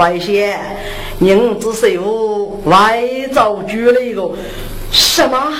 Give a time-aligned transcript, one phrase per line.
[0.00, 0.58] 白仙，
[1.18, 3.02] 人之师傅外
[3.34, 4.30] 走距离个
[4.90, 5.52] 什么？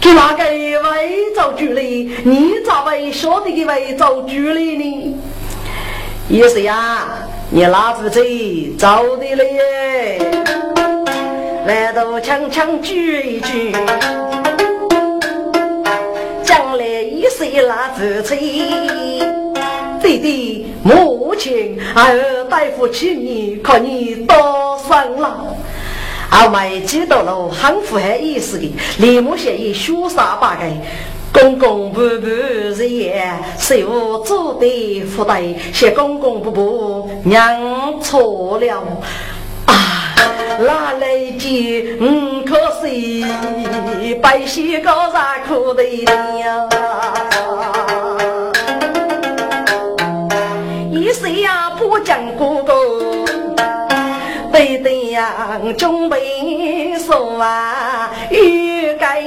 [0.00, 2.10] 给哪个外走距离？
[2.24, 5.16] 你咋会晓得给外走距离呢？
[6.28, 7.06] 意思呀，
[7.50, 8.20] 你拉夫子
[8.76, 10.18] 走的了耶，
[11.64, 13.70] 来都强强举一举，
[16.42, 18.34] 将来一岁拉夫子，
[20.02, 25.46] 弟弟母亲儿大夫请你，看你多生了。
[26.30, 30.62] 后妹知道了，很符合意思的，李木贤也潇洒八个。
[31.30, 35.42] 公公婆婆日夜，谁无做的福袋？
[35.72, 38.82] 谢公公婆婆娘错了
[39.66, 40.14] 啊！
[40.58, 43.24] 哪来的五可惜，
[44.20, 46.68] 百姓高啥苦的呀？
[51.98, 52.72] 呀不讲哥哥，
[54.52, 59.22] 对对呀准备送啊，欲盖。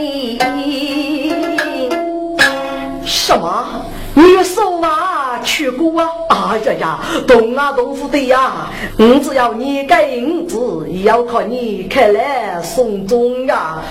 [3.04, 3.66] 什么？
[4.14, 5.40] 你送啊？
[5.44, 6.08] 去过啊？
[6.30, 8.70] 哎呀呀，动啊动不得呀！
[8.98, 13.82] 我只要你给五子，要靠你开来送终呀！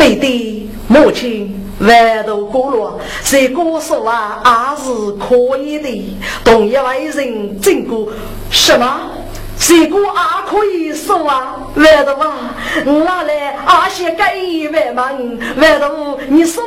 [0.00, 6.16] 弟弟，母亲，万都过了，这个说啊，还是可以的。
[6.42, 8.08] 同一位人经过
[8.50, 9.10] 什么？
[9.58, 10.08] 这个也
[10.48, 12.54] 可以说啊，万都啊，
[12.86, 16.64] 我拿来阿些给万门，万都你送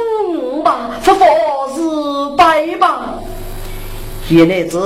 [0.63, 1.25] 吧，不佛
[1.73, 3.15] 是拜吧。
[4.29, 4.79] 一男子，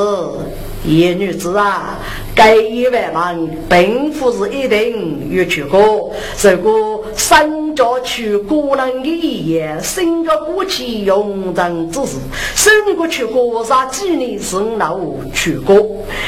[0.85, 1.99] 一女子啊，
[2.35, 6.11] 给一万门，并不是一定要去过。
[6.41, 12.17] 如果三家去过人的一言，新个过去用人之事，
[12.55, 14.99] 三个去过啥几年是老
[15.33, 15.75] 去过。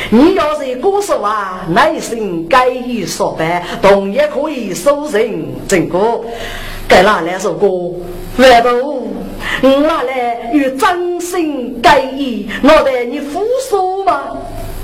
[0.10, 6.20] 你要是歌手啊，内心该以说白，同样可以收人整个。
[6.88, 7.68] 该哪来首歌？
[8.38, 9.08] 万不，
[9.62, 14.32] 我拿来与真心改意，我得你复说吧。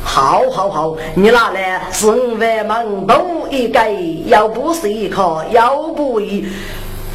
[0.03, 3.94] 好，好，好，你拿来是万门都一改，
[4.25, 6.46] 要不是一颗，要不一。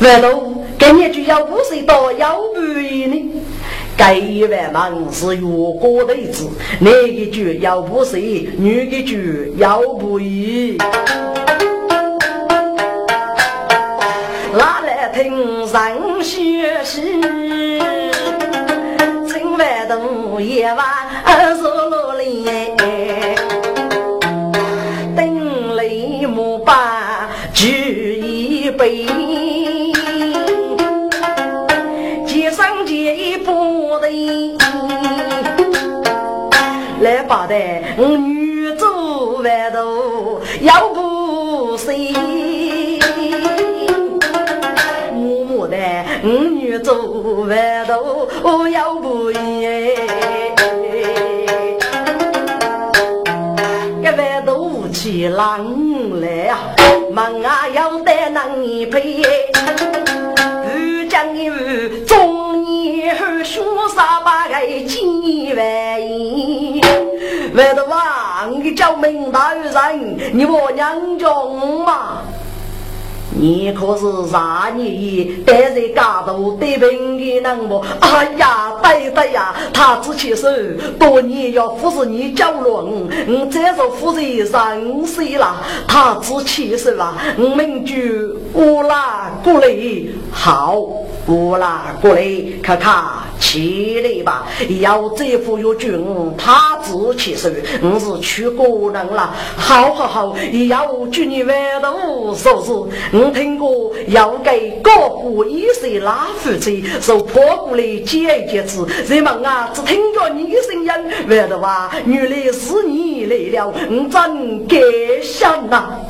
[0.00, 3.43] 万不，给你就要不是多，要不一呢？
[3.94, 10.78] 改一万门是越过的字，那一句要不是女的句要不一。
[14.53, 17.20] 拿来听上学习，
[19.28, 20.84] 今晚都夜晚
[21.55, 22.44] 是落里，
[25.14, 29.06] 等雷木把举一杯，
[32.26, 34.08] 接上接一不的，
[37.00, 37.55] 来把的
[37.96, 41.10] 女主外头要不
[46.90, 49.94] 做万头要不耶，
[54.02, 55.64] 一万头起浪
[56.20, 56.58] 来啊，
[57.12, 59.22] 门啊要得能一配，
[60.75, 64.54] 遇将一遇中年后凶杀八个
[64.88, 66.81] 几万亿，
[67.54, 72.22] 万头啊，你叫门大人，你我娘中嘛？
[73.32, 77.82] 你可是啥年带在家头得病的能么？
[78.00, 80.49] 哎呀，对对呀，他只起手
[80.99, 85.56] 多年要服侍你教论，我再说夫人三岁了，
[85.87, 87.94] 他只起手啊，我们就
[88.55, 89.69] 乌拉过来，
[90.33, 91.00] 好。
[91.26, 92.26] 乌拉过来，
[92.62, 93.05] 看看
[93.38, 94.46] 起来吧。
[94.81, 96.05] 要这副有军，
[96.37, 97.49] 他自起手，
[97.82, 99.34] 我是去过人了。
[99.56, 100.37] 好好好，
[100.69, 102.72] 要祝你万度寿是。
[103.17, 108.87] 我听过要给各国一岁拉夫妻，受破过来接一接子。
[109.06, 110.90] 人们啊，只听着你的声音，
[111.28, 114.81] 为的话，原来是你来了，我真感
[115.23, 116.00] 想呐。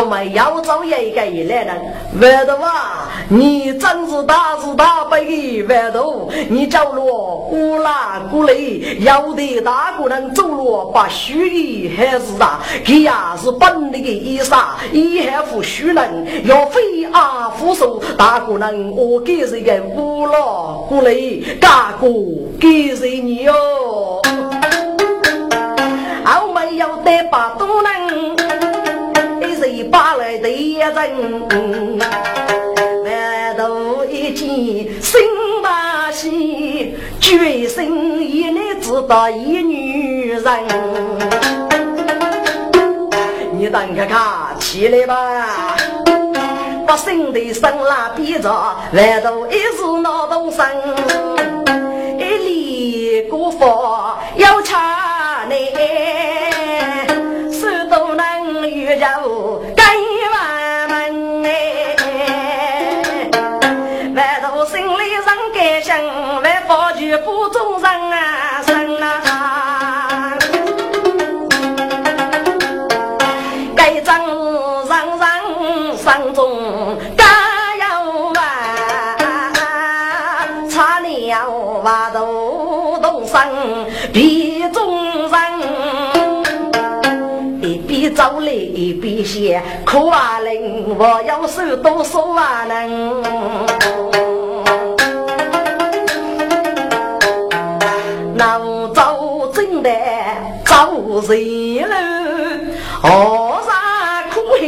[0.00, 8.54] 我们要找一个来人，外头啊，你真是大是大悲的外头，你走路乌拉过来，
[9.00, 20.38] 要得大个人走路把虚衣还是大，他呀是本地的衣裳，衣还服虚人，要非阿夫手大个人，我给谁个乌拉
[20.88, 21.14] 过来，
[21.60, 22.06] 大哥
[22.60, 23.54] 给谁你哟？
[26.42, 28.49] 我们要得把多人。
[29.70, 30.92] 谁把来的人，
[33.04, 34.48] 万头一见
[35.00, 35.20] 心
[35.62, 40.42] 大喜，决心一男知道一女人，
[43.52, 45.76] 你等看看，起来吧！
[46.84, 48.50] 把兄弟生拉逼着，
[48.92, 50.66] 外头一时闹动声，
[52.18, 55.70] 一里过佛要查你，
[57.52, 57.68] 手
[65.90, 65.94] 都
[66.42, 67.18] 能遇着。
[67.18, 70.38] 不中人啊，人啊！
[73.74, 75.26] 该张人人
[75.96, 77.24] 心中加
[77.76, 78.40] 油啊！
[80.70, 83.40] 差了话都动身
[84.12, 85.34] 比中人，
[87.62, 93.89] 一边走来一边写，苦啊灵，我要手多少啊能。
[101.22, 101.96] 谁了？
[103.02, 103.08] 何
[103.66, 104.62] 啥苦海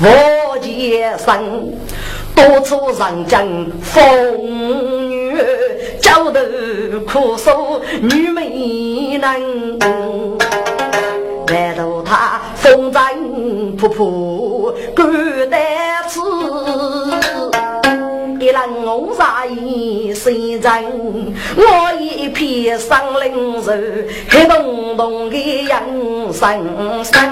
[0.00, 1.72] 无解生？
[2.34, 4.02] 多处人间风
[5.10, 5.36] 雨，
[6.00, 6.40] 交头
[7.06, 9.78] 苦守女美人。
[11.46, 15.02] 难道他风尘仆仆，孤
[15.50, 15.60] 单
[16.08, 16.20] 此？
[18.52, 21.34] 一人我杀一谁人？
[21.56, 23.70] 我一片生灵树，
[24.28, 27.30] 黑洞洞的人生生。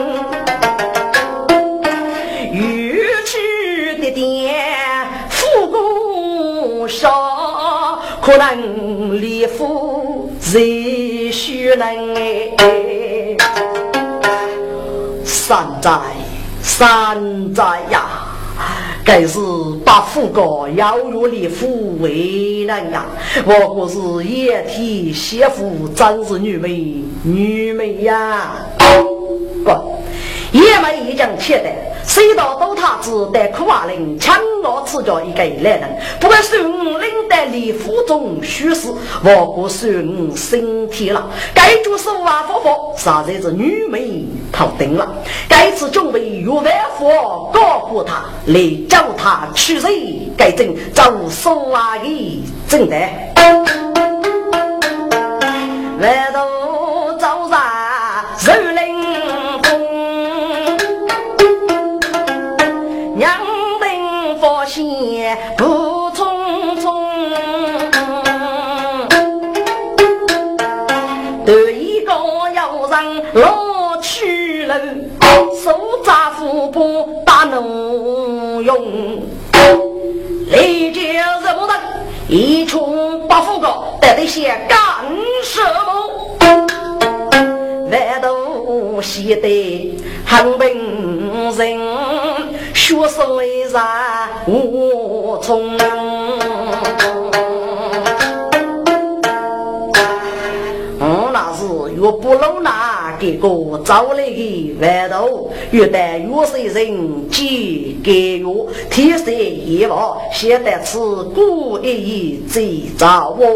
[2.55, 13.37] 欲去的点，富过少，可能离夫最须能哎。
[15.23, 15.91] 山寨，
[16.63, 18.07] 山寨呀！
[19.11, 19.41] 该是
[19.85, 23.07] 把富国邀入列府为难呀！
[23.45, 26.95] 我可是野体媳妇，真是女美
[27.25, 28.65] 女美呀！
[29.65, 29.97] 不，
[30.53, 31.71] 也没一讲切的。
[32.05, 35.99] 谁道都他只带苦瓦林，强我赐教一个来人。
[36.19, 38.89] 不管是我领带列府中虚实，
[39.23, 41.31] 我国是我身体了。
[41.55, 45.09] 该就是万夫佛，啥才是女美头顶了。
[45.49, 46.65] 该次准备与万
[46.99, 50.33] 佛告过他，来叫他去谁？
[50.37, 52.97] 该正走所啊的正的。
[56.01, 56.47] 来到
[73.35, 74.75] 要人老去了，
[75.63, 75.71] 手
[76.05, 79.23] 扎斧不打农用，
[80.49, 81.77] 立即什么人
[82.29, 83.69] 一穷八富个，
[84.01, 84.79] 得得些干
[85.45, 86.11] 什么？
[87.91, 89.97] 万都写得
[90.27, 90.69] 很本
[91.57, 91.79] 人。
[92.75, 95.79] 学生为啥无从？
[100.99, 102.71] 我那是越不老那
[103.21, 103.49] 给个
[103.85, 107.45] 找来的外头，越带越些人接
[108.03, 108.47] 给月，
[108.91, 109.99] 天色夜晚，
[110.33, 112.63] 现在吃故意在
[112.97, 113.47] 找我。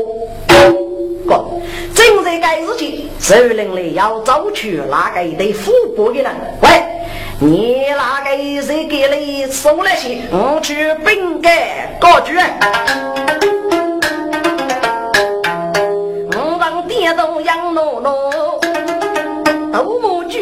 [1.27, 1.47] 哥，
[1.95, 6.31] 正在该日情，首领里要找去那个一对富国的人？
[6.61, 6.69] 喂！
[7.41, 10.19] 你那个谁给你送来些？
[10.31, 12.35] 我去本该告举。
[16.37, 18.31] 我让电动杨诺诺，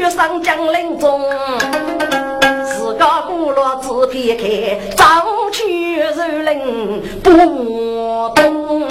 [0.03, 1.23] 斗木举上江陵中，
[2.67, 5.05] 自个古老自撇开，早
[5.53, 7.31] 去如林不
[8.35, 8.89] 动。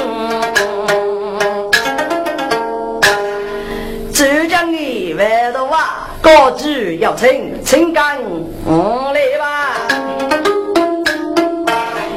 [4.13, 6.07] 浙江的外头啊！
[6.21, 8.17] 高举要请，请干
[8.65, 9.75] 我来吧！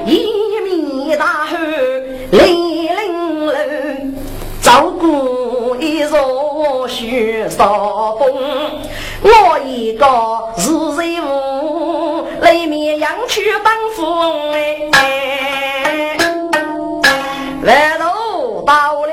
[0.06, 0.28] 一
[0.62, 1.58] 米大汉
[2.30, 4.14] 李玲珑，
[4.62, 8.53] 照顾一座雪少峰。
[9.24, 10.06] 我一个
[10.58, 14.04] 是人物，里面养去当富
[14.52, 16.16] 哎，
[17.62, 18.72] 来头到
[19.06, 19.10] 了，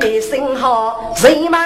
[0.00, 1.58] 你心好人们。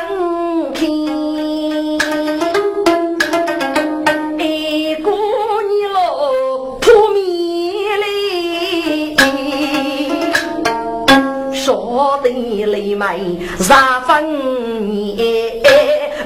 [12.22, 14.61] 的泪眉杀分年，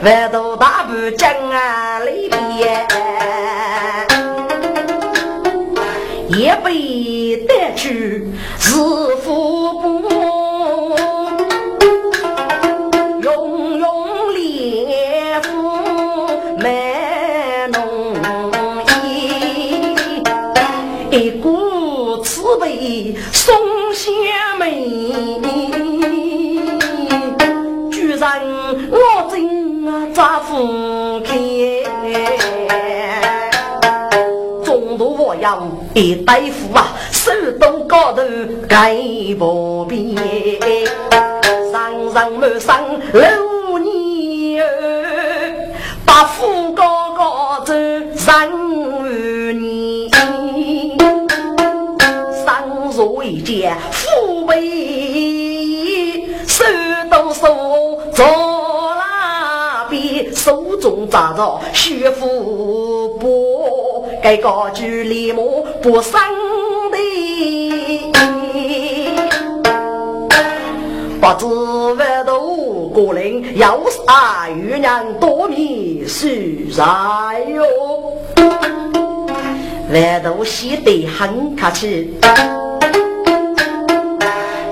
[0.03, 2.87] 外头大步将啊里边，
[6.29, 6.75] 也被
[35.97, 38.23] 一大夫啊，手都高头
[38.69, 38.95] 盖
[39.39, 40.15] 薄边，
[41.73, 42.85] 上上满上
[43.15, 44.63] 六年
[46.05, 47.73] 把富高高走
[48.15, 48.51] 三
[49.59, 50.11] 年，
[52.45, 56.63] 上座一见父辈，手
[57.11, 58.27] 都手做
[58.97, 63.06] 那边，手中扎着血富波，
[64.27, 66.21] 该高举立木不生
[66.91, 66.99] 的。
[71.21, 71.47] 不知
[71.95, 77.63] 万度过人，有啥与娘多米是啥哟？
[79.93, 82.13] 万度写得很客气，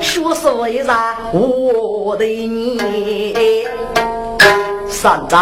[0.00, 3.64] 说是为啥我的你？
[4.88, 5.38] 善哉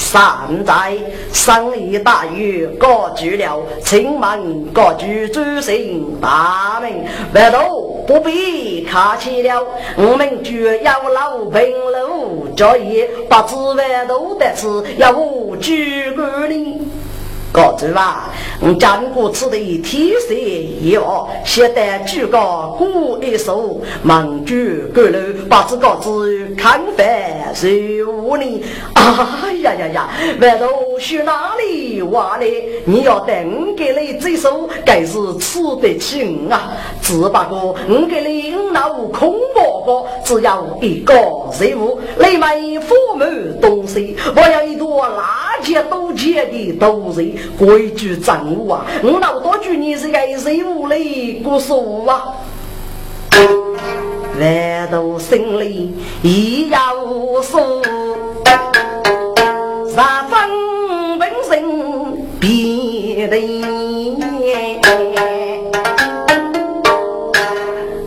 [0.00, 0.96] 善哉，
[1.30, 7.04] 生意大雨各具了，请问各具主行大名，
[7.34, 9.62] 万度不必客气了，
[9.96, 14.66] 我们就要老平路作业，不知万度的事
[14.96, 16.80] 要我举个你。
[17.52, 18.30] 告知吧，
[18.60, 20.34] 我讲过此地天色
[20.88, 22.38] 要现在举个
[22.78, 27.06] 古一首，忙举过路，把这个字看饭
[27.54, 28.62] 是无呢？
[28.94, 30.66] 哎呀呀呀，外头
[31.00, 32.46] 去哪里挖呢？
[32.84, 36.72] 你要等给你这首，该是吃得起啊！
[37.02, 41.14] 只不过我给你那无空包包，只要一个
[41.58, 43.24] 任务，你们父母
[43.60, 47.39] 东西，我要一朵垃圾都结的都是。
[47.58, 48.86] 规矩掌握啊！
[49.02, 51.40] 我老多句你是个谁无嘞？
[51.44, 52.34] 故说啊，
[54.38, 57.82] 万都心里一样无说，
[59.88, 61.62] 十分本身
[62.38, 63.70] 别人。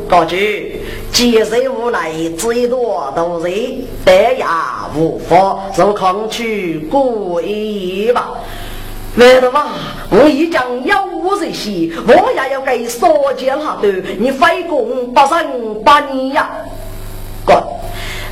[0.09, 0.79] 高句，
[1.11, 3.49] 几岁无奈，最多都是
[4.05, 8.33] 得牙无法，就抗去过一吧。
[9.15, 9.73] 为了嘛，
[10.09, 16.49] 我一讲要我这些，我也要给少见下头，你费工不成八年呀！
[17.45, 17.61] 哥，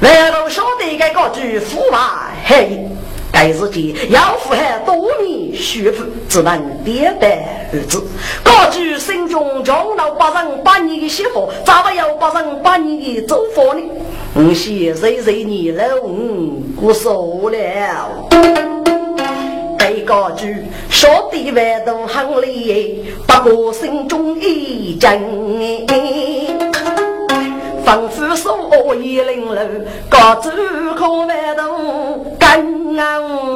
[0.01, 1.99] 为了晓得该个句腐败
[2.45, 2.89] 嘿，
[3.31, 8.03] 该自己要腐害多年学府，只能点代儿子。
[8.43, 13.81] 个句心中将老八成八年的媳妇，咋不要八成八年的走佛呢？
[14.33, 15.83] 我现在在你了，
[16.81, 18.80] 我说了。
[19.95, 25.87] 一个句说的万都很厉不过心中一惊，
[27.83, 29.63] 仿佛说一零六，
[30.09, 30.51] 各自
[30.95, 33.53] 可万都更昂。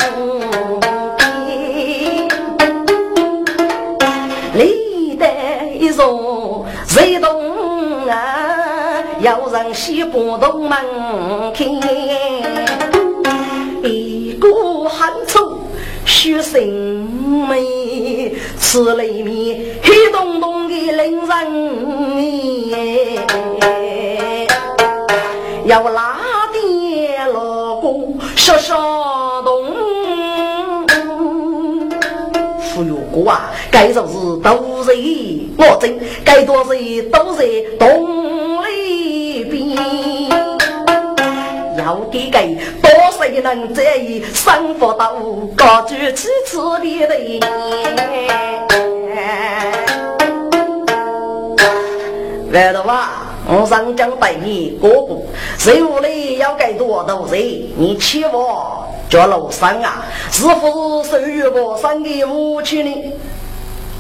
[4.54, 9.04] 历代一座谁动啊？
[9.22, 10.78] 要让西不动门
[11.54, 11.66] 开，
[16.06, 16.26] 粗。
[16.26, 16.60] 学生
[17.48, 17.58] 们
[18.60, 21.28] 吃里面黑洞洞的令人，
[25.66, 26.18] 要拉
[26.52, 29.66] 点老公说说动。
[32.60, 34.94] 忽悠哥啊，该就是都在
[35.58, 37.46] 我真，该多是都在
[37.80, 39.78] 洞里边。
[41.78, 42.58] 要给给
[43.36, 45.14] 谁能在意生活到
[45.58, 47.42] 高举起次的人？
[52.52, 55.16] 来了吧，我上将带你哥哥，
[55.58, 57.42] 谁屋里要给多少人？
[57.76, 60.06] 你欺我叫老三啊？
[60.32, 63.14] 是不是属于我生的武器呢？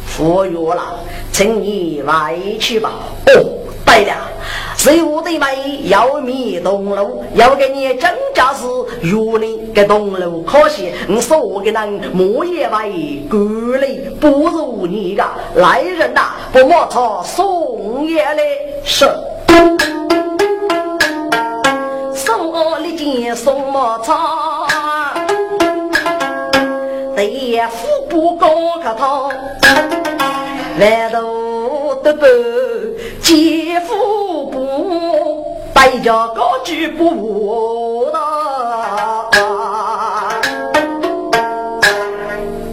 [0.06, 0.98] 服药了，
[1.34, 2.89] 请你回去吧。
[3.27, 3.64] 哦。
[3.86, 4.13] 对了，
[4.75, 8.65] 谁我的妹要灭东楼，要给你增加是
[9.01, 15.24] 约你给东楼可惜，你说我给人莫也为管理不如你个
[15.56, 18.44] 来人呐，不莫错送爷来
[18.84, 19.06] 是，
[22.13, 24.68] 送我的件送莫错，
[27.15, 28.50] 对富不高
[28.84, 29.32] 可头，
[30.80, 32.25] 来都得不。
[33.25, 38.20] 姐夫不百家高举不误的，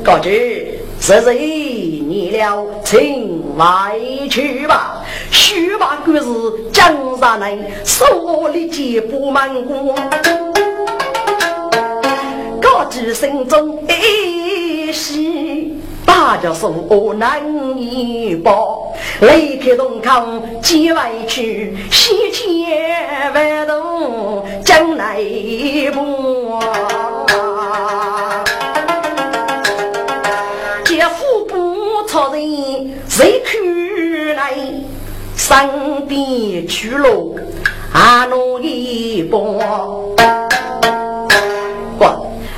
[0.04, 3.98] 高举十岁你了，请来
[4.30, 5.02] 去吧。
[5.30, 6.24] 须把故事
[6.70, 9.94] 江山内，手里接不满过。
[12.60, 15.81] 高举心中一喜，
[16.24, 17.42] 大家说难
[17.76, 18.94] 以报。
[19.20, 25.16] 离开东康几外去，西迁万东江南
[25.92, 26.60] 部。
[30.84, 34.54] 姐夫不错人，谁去来？
[35.36, 37.34] 身边去了
[37.92, 39.40] 阿奴一帮。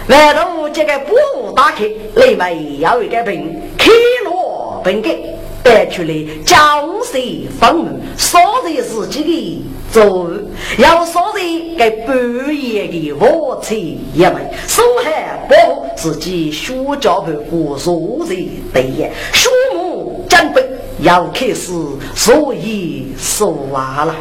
[0.09, 1.15] 外头这个布
[1.57, 1.85] 打开，
[2.17, 3.91] 里面有一个瓶，开
[4.25, 5.17] 罗瓶盖，
[5.63, 6.15] 带出来
[6.45, 7.89] 江水风雨，
[8.19, 10.29] 烧在自己的走，
[10.77, 11.41] 要烧在
[11.79, 12.15] 给半
[12.55, 18.37] 夜的火车一枚，手还保护自己学教盘过数日
[18.75, 20.63] 对呀，树木将备
[20.99, 21.73] 要开始，
[22.15, 24.15] 所以说完了。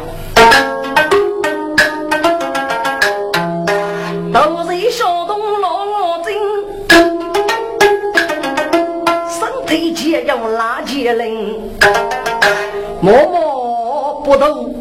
[13.04, 14.74] 默默不动，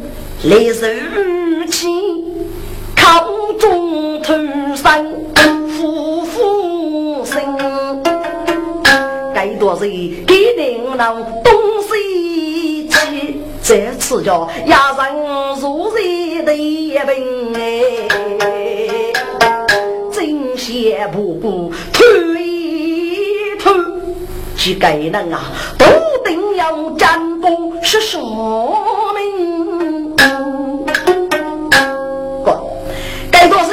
[0.44, 0.88] 来受
[1.70, 1.90] 气，
[2.96, 5.14] 口中吞声，
[5.78, 7.44] 呼呼声。
[9.36, 12.96] 该多少给领导东西去，
[13.62, 15.14] 这次叫压人
[15.60, 19.12] 如热的一病哎，
[20.14, 21.93] 真羡不不推一推，
[24.64, 25.86] 去该人啊都。
[26.24, 28.22] 定要战功是说
[29.14, 30.16] 明。
[32.46, 32.64] 哥，
[33.30, 33.72] 该做事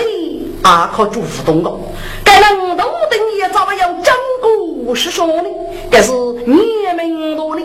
[0.62, 1.79] 啊靠祝福东哥，
[2.24, 5.48] 该人都定也早晚要战功是说的，
[5.88, 6.11] 该是
[6.44, 7.62] 年名多的，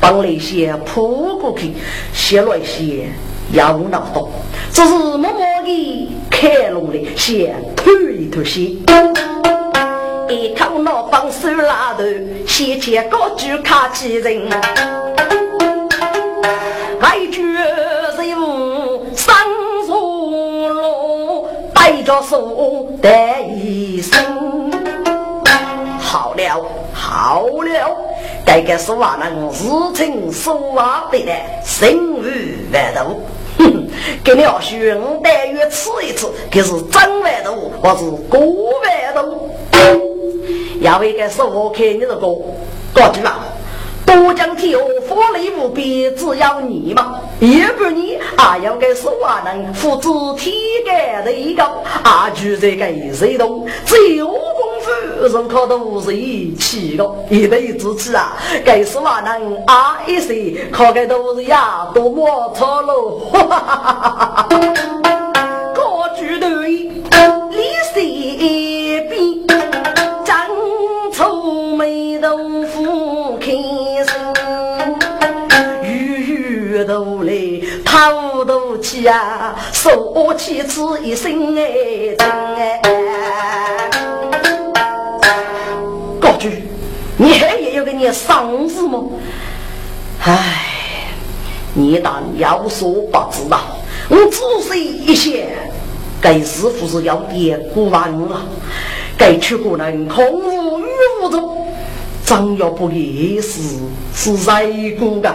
[0.00, 1.74] 帮那些扑过去，
[2.12, 3.08] 写了一些
[3.52, 4.28] 要脑洞，
[4.72, 8.72] 只是默默的看拢的，先推一推些。
[10.34, 12.02] 一头脑放手拉头，
[12.46, 14.50] 先前高举卡起人，
[17.00, 19.32] 还举人物上
[19.86, 24.72] 如龙，带着手带一声，
[26.00, 27.96] 好了好了，
[28.44, 31.32] 这个说话能事情说话的呢，
[31.64, 32.28] 心如
[32.72, 33.20] 万头。
[33.56, 33.86] 哼，
[34.24, 34.78] 给了兄
[35.22, 40.13] 弟约吃一次，可是真万头，或是过万头。
[40.84, 43.32] 要为个说我看你这个高级了，
[44.04, 50.52] 多讲天下法力无边，只要你嘛，要不你还要给说话人父子体
[50.84, 51.64] 感的一个，
[52.02, 53.66] 啊，就这个谁懂？
[53.86, 54.36] 只有功
[54.82, 54.90] 夫
[55.22, 63.20] 人可都是一起的，一辈子起啊，给说话人啊一岁，可个都是呀，多么错喽！
[63.32, 65.72] 哈哈哈哈哈哈！
[65.74, 66.46] 高举头，
[76.84, 77.32] 头来
[77.84, 82.80] 掏肚气啊，说起此一声哎真哎。
[86.20, 86.64] 高举，
[87.16, 89.02] 你还也要给你丧子吗？
[90.20, 91.08] 唉，
[91.74, 93.60] 你当有所不知道，
[94.08, 95.32] 我仔细一想，
[96.20, 98.42] 该师傅是要点古玩了。
[99.16, 100.84] 该去过人空无与
[101.22, 101.68] 无中，
[102.26, 103.60] 张要不也是
[104.14, 105.32] 是谁公的？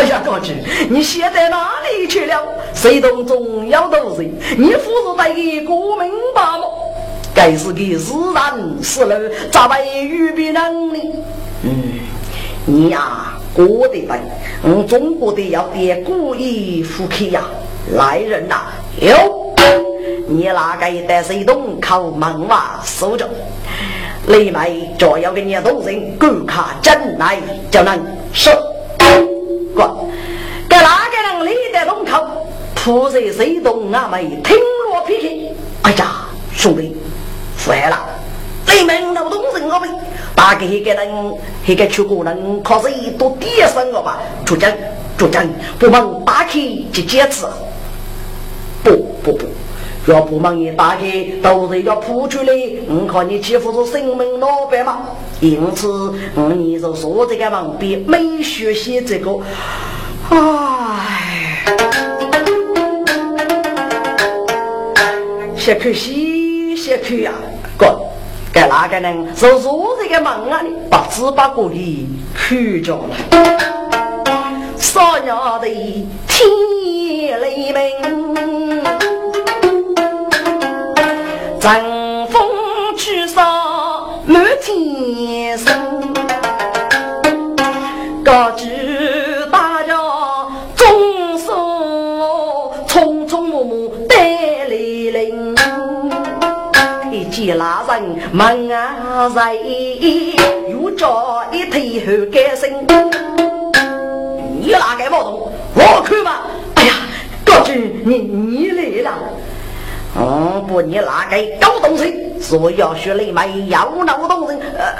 [0.00, 0.54] 哎呀，高举，
[0.88, 2.42] 你现在哪里去了？
[2.72, 4.22] 谁懂重要的事？
[4.56, 6.64] 你不是带给国民吧吗？
[7.34, 9.20] 该是给自然死了，
[9.52, 11.12] 咋会预备能力？
[11.64, 12.00] 嗯，
[12.64, 14.18] 你呀，过得笨。
[14.62, 17.44] 我中国的要点故意福气呀，
[17.92, 18.56] 来人呐，
[19.02, 19.52] 有。
[20.26, 23.28] 你那个一袋水桶靠门外守着，
[24.28, 27.36] 里面就要给你多人观看进来
[27.70, 28.00] 就能
[28.32, 28.50] 收。
[30.68, 34.08] 给哪个人立的洞口铺在水桶啊？
[34.10, 34.56] 没听
[34.88, 35.50] 落脾气。
[35.82, 36.96] 哎呀，兄弟，
[37.66, 37.98] 坏了！
[38.66, 39.80] 里面那么多人啊！
[39.80, 39.88] 没，
[40.34, 41.34] 大概一个人，
[41.66, 44.18] 一个出国人，可是一多点生了吧？
[44.44, 44.72] 主将，
[45.18, 45.46] 主将，
[45.78, 46.52] 不忙打开
[46.92, 47.44] 去坚持。
[48.82, 49.46] 不不不。
[50.06, 52.52] 要不忙一打开，都是要扑出来。
[52.88, 55.00] 我看你欺负是生门老板嘛，
[55.40, 55.88] 因此
[56.34, 59.38] 我你就说这个忙，别没学习这个。
[60.30, 61.64] 唉，
[65.56, 67.32] 些可惜，些可呀，
[67.76, 68.00] 哥，
[68.52, 70.62] 该哪个人就做这个忙啊？
[70.62, 72.08] 你不知不觉的
[72.48, 73.14] 去着了，
[74.78, 75.68] 少娘的
[76.26, 78.82] 天雷鸣，
[81.60, 82.42] 阵风
[82.96, 85.68] 吹扫满天星，
[88.24, 88.66] 高举
[89.52, 89.94] 大家
[90.74, 94.16] 众手匆匆忙忙带
[94.68, 95.54] 来临，
[97.12, 99.54] 一见那人门啊在。
[100.96, 101.06] 着
[101.50, 102.70] 一头后改身，
[104.60, 105.52] 你哪个毛动？
[105.74, 106.42] 我看吧。
[106.74, 106.92] 哎呀，
[107.42, 109.10] 高军，你你来了。
[110.18, 112.14] 嗯，不，你哪个搞东西？
[112.40, 114.58] 所要学雷妹要闹动人，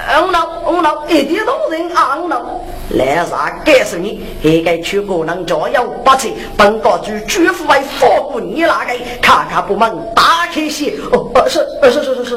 [0.08, 2.60] 嗯闹嗯闹，一点动人昂闹。
[2.90, 3.56] 来啥？
[3.64, 6.32] 该是你，应该去过能加油八千。
[6.56, 8.92] 本高军绝不会放过你哪个？
[9.22, 10.92] 看看部门大开心。
[11.12, 12.36] 哦，是是是是是。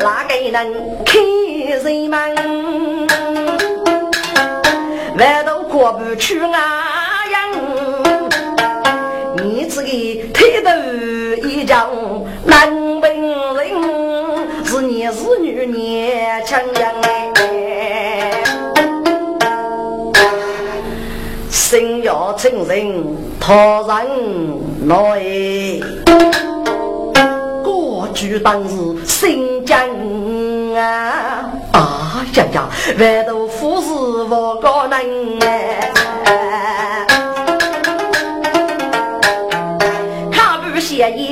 [0.00, 0.72] 哪个能
[1.04, 1.18] 开？
[1.84, 2.34] 人们，
[5.16, 6.58] 万都过不去啊
[7.32, 7.40] 样，
[9.36, 9.88] 你这个
[10.32, 10.68] 抬头
[11.48, 11.88] 一丈
[12.44, 12.68] 难
[13.00, 13.56] 本人，
[14.62, 16.84] 是你是女年轻人
[17.38, 18.30] 哎，
[21.48, 23.54] 心要清人他
[23.88, 23.90] 人
[24.86, 24.92] 来，
[27.64, 28.74] 过去当时
[29.06, 29.80] 新疆
[30.76, 31.50] 啊。
[31.72, 32.68] 啊呀呀！
[32.98, 33.88] 万都富士
[34.28, 35.90] 我个人哎，
[40.30, 41.31] 看不嫌疑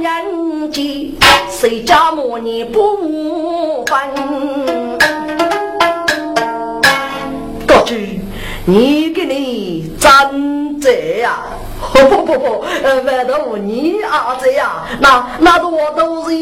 [0.00, 1.14] 人家，
[1.50, 3.98] 谁家母女不分？
[7.66, 8.18] 高举，
[8.64, 11.40] 你给你站着呀！
[11.92, 12.64] 不不不不，
[13.04, 16.36] 万头你儿子呀，那那是我都是。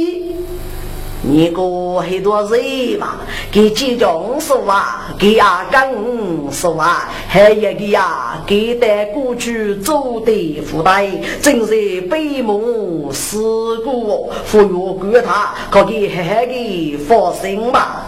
[1.30, 3.18] 你过很多人嘛，
[3.52, 11.06] 给几种说啊，给阿公说啊，还有个呀，给带过去走的福袋，
[11.42, 13.36] 真是悲梦事
[13.84, 18.04] 故，忽悠过他，可以狠狠的放心嘛。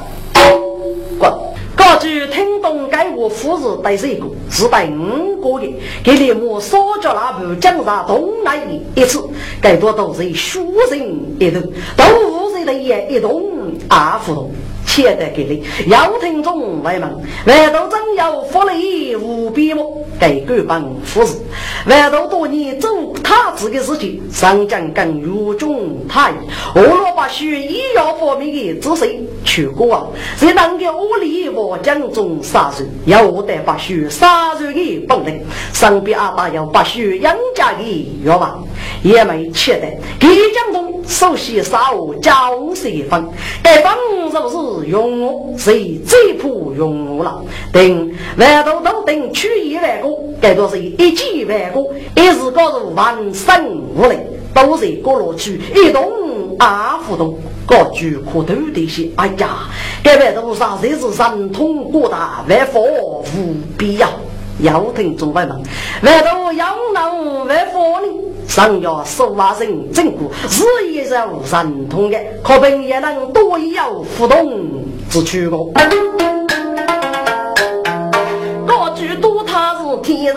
[1.18, 1.30] 滚！
[1.76, 9.22] 高举听懂该我夫子带谁个，是带五个的，给你们少叫那部江上东来一次，
[9.60, 10.98] 该多都是书人
[11.38, 11.60] 一头，
[11.98, 12.40] 都。
[12.66, 13.42] 也一动
[13.88, 14.50] 二不动，
[14.86, 15.64] 且得给力。
[15.86, 20.06] 要听众外门，外头真有福利无边么？
[20.20, 21.38] 给官帮服侍，
[21.86, 22.90] 外头多年做
[23.24, 26.30] 他自的事情，上将更如中太。
[26.74, 30.06] 俄罗巴需医药方面的知识去过啊，
[30.36, 38.58] 谁能够屋里我江中杀人，要我得不需杀人的本领，身边阿爸要不需养家的药吧，
[39.02, 39.86] 也没缺的。
[40.18, 43.26] 给江中首席杀我江水分，
[43.62, 43.96] 该方
[44.30, 47.42] 就是用我，谁最不用我了？
[47.72, 50.09] 等外头都等取一万个。
[50.40, 51.80] 该多是一几万个，
[52.14, 56.10] 一时搞入万生无类，都在角落去一动
[56.58, 59.10] 二不动，各具可头的些。
[59.16, 59.68] 哎呀，
[60.02, 64.08] 该外头上谁是神通广大，万法无必要。
[64.62, 65.58] 要听中外门，
[66.02, 68.06] 外头要能万法呢，
[68.46, 71.14] 上要十万人整过，是也是
[71.46, 74.60] 神通的，可凭也能多有互动
[75.08, 75.72] 之处
[79.08, 79.30] 个。
[80.02, 80.34] 天人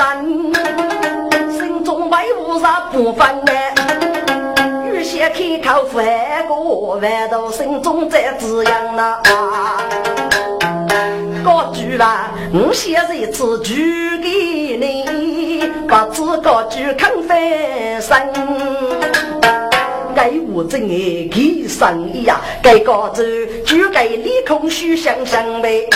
[1.52, 3.52] 心中为无啥不分呢？
[4.92, 9.18] 有些开口翻过，万道心中在滋养呢。
[11.46, 19.73] 高举吧，我写一次举给你，把字高举肯翻身。
[20.16, 23.24] 该我真爱给生意呀，该高走
[23.66, 25.88] 就该立空虚想想呗。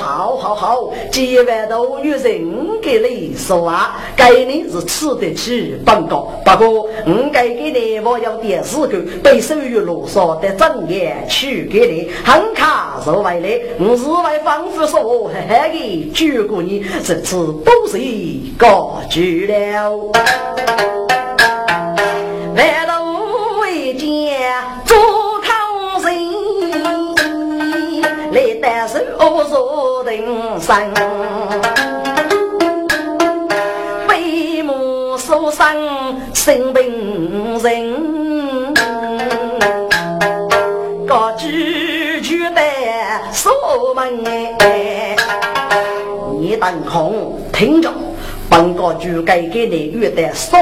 [0.00, 6.32] 好好好，几万多女人给你说啊，该你是吃得起本高。
[6.44, 17.98] 不过我该给你我要点事干，被收于路上的正业去给你，很卡是为了我是为仿佛说嘿嘿的救过你，这次都是
[18.56, 21.07] 高举了。
[22.58, 23.04] 来到
[23.60, 24.04] 为家
[24.84, 24.96] 做
[25.38, 26.10] 康人，
[28.32, 28.98] 来单手
[29.44, 30.26] 坐定
[30.60, 30.92] 身，
[34.08, 35.72] 悲母受伤
[36.34, 38.74] 生病人，
[41.06, 42.60] 高举举的
[43.30, 43.52] 锁
[43.94, 44.24] 门
[44.58, 45.14] 哎，
[46.40, 47.88] 你等空听着。
[48.50, 50.58] 本个就该给你约的少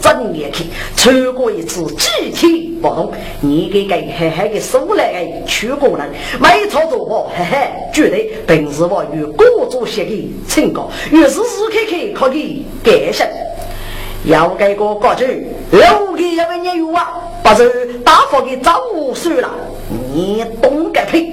[0.00, 0.64] 正业去，
[0.96, 6.08] 穿过一次集体活动，你给给嘿嘿的收来的去过人，
[6.40, 13.28] 没操作过，嘿嘿，绝对平时我与各组些的成果，与时时刻刻可以改善。
[14.26, 18.80] 要给个国句，六个一位年有啊，不是大方的早
[19.14, 19.50] 算了，
[20.14, 21.32] 你懂个屁！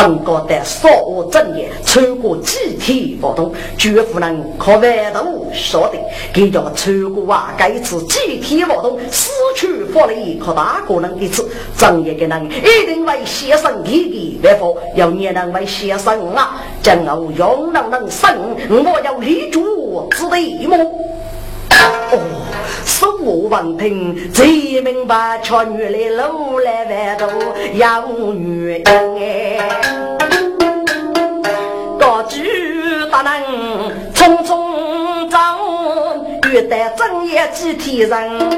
[0.00, 5.98] 本国的所务正业，超过集体活动，绝不能可外头晓得。
[6.32, 11.46] 给叫超过啊，该次集体活动失去福利，可大可能一次。
[11.76, 18.34] 正业的人一定为先生弟弟为福，要你能为先生啊，今后永能能生，
[18.70, 20.78] 我要立足之地么？
[22.12, 22.18] 哦，
[22.84, 27.28] 手握文凭，最明白，却女来路来万多
[27.74, 28.82] 要女人
[29.18, 29.58] 哎。
[31.98, 33.42] 高举大人
[34.14, 35.38] 匆匆走，
[36.50, 38.50] 欲得正业几天人。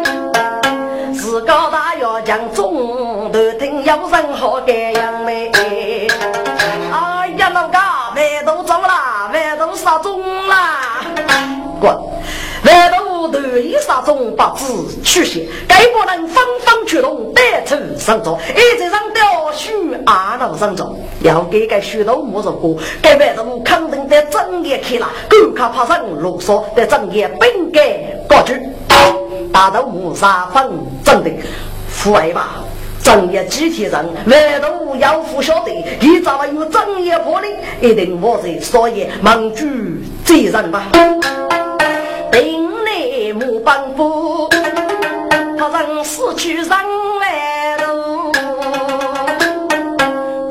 [1.12, 5.50] 自高大要讲中，头听有人好盖样美。
[6.90, 7.78] 哎呀，老哥，
[8.16, 10.54] 万都走了，万都杀中了，
[11.80, 11.96] 滚！
[13.22, 13.42] 万都。
[13.42, 14.64] 断一杀中八字
[15.04, 19.70] 出现，该不能方方出动带出上座，一直上吊须
[20.06, 28.58] 二路上座，要给个许多木头过，该外头肯定得正业去了，狗卡爬上啰嗦，得正业本该高举，
[29.52, 30.70] 大头木沙分
[31.04, 31.30] 真的
[31.88, 32.54] 富爱吧。
[33.02, 37.48] 正业集体人，外头要富晓得，你早晚有正业魄力，
[37.80, 39.66] 一定我在所以忙举
[40.24, 40.84] 责任吧。
[43.34, 44.48] 木板斧，
[45.58, 48.32] 他人死去人来路，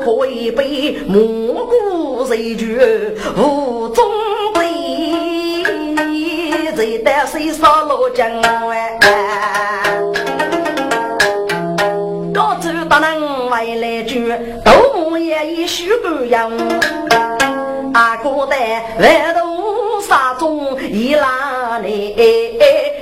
[0.04, 3.14] 可以被蘑菇谁绝？
[3.36, 4.04] 无中
[4.54, 5.64] 队，
[6.76, 8.98] 谁带谁杀落江湾？
[12.32, 14.32] 高州大人回来句，
[14.64, 16.50] 斗木也已许不样，
[17.94, 18.56] 阿哥的
[19.00, 22.14] 外头杀中一拉你。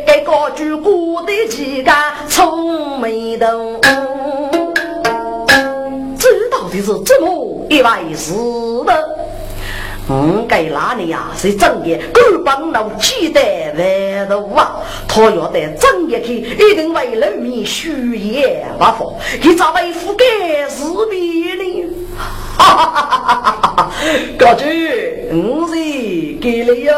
[0.07, 1.91] 该高举过的几个
[2.29, 3.81] 臭眉头，
[6.17, 8.33] 这到底是怎么一回事
[8.87, 8.95] 的？
[10.09, 11.33] 嗯，该哪里呀？
[11.37, 13.41] 是正业，狗帮老记得
[13.77, 14.81] 外头啊！
[15.09, 20.25] 他要得正业去，一定为人民虚言发福，你咋为覆盖
[20.69, 21.91] 是别呢？
[22.57, 23.91] 哈哈哈哈哈哈！
[24.39, 25.75] 高举，嗯是
[26.41, 26.95] 给了哟。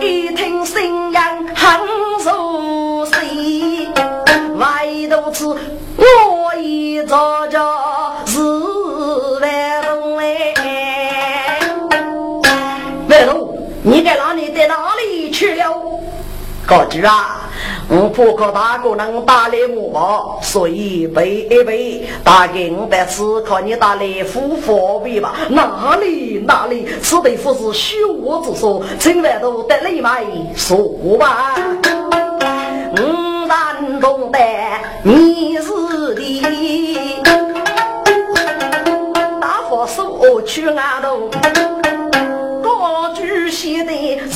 [0.00, 1.18] 一听声音
[1.54, 1.80] 很
[2.22, 3.88] 熟悉，
[4.56, 5.56] 外头子
[5.96, 7.58] 我一早就
[8.26, 8.40] 是
[9.40, 11.60] 外头哎，
[13.08, 14.50] 外头你在哪里？
[14.52, 16.00] 在哪里去了？
[16.66, 17.49] 高局啊！
[17.92, 25.34] 我不可大哥能打来我，所以背一背，大概我得思考你打来付货币吧？
[25.48, 30.24] 哪里哪里，此地不是虚我之说，千万都得来买
[30.54, 30.78] 说
[31.18, 31.56] 吧。
[32.92, 34.38] 我难懂得
[35.02, 36.42] 你是的，
[39.40, 41.28] 大伙手去外头，
[42.62, 44.28] 高举写的人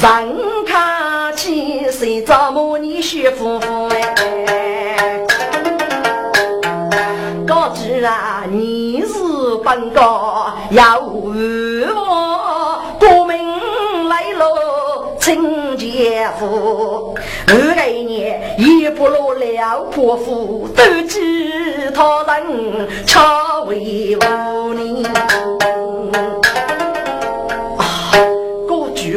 [0.66, 1.03] 看
[1.34, 5.20] 起，谁着么你学夫妇哎？
[7.46, 9.14] 高举啊，你是
[9.64, 13.36] 本高要我国民
[14.08, 17.14] 来了，请姐夫。
[17.48, 25.06] 二来年一不落了泼妇，都知他人恰为无你。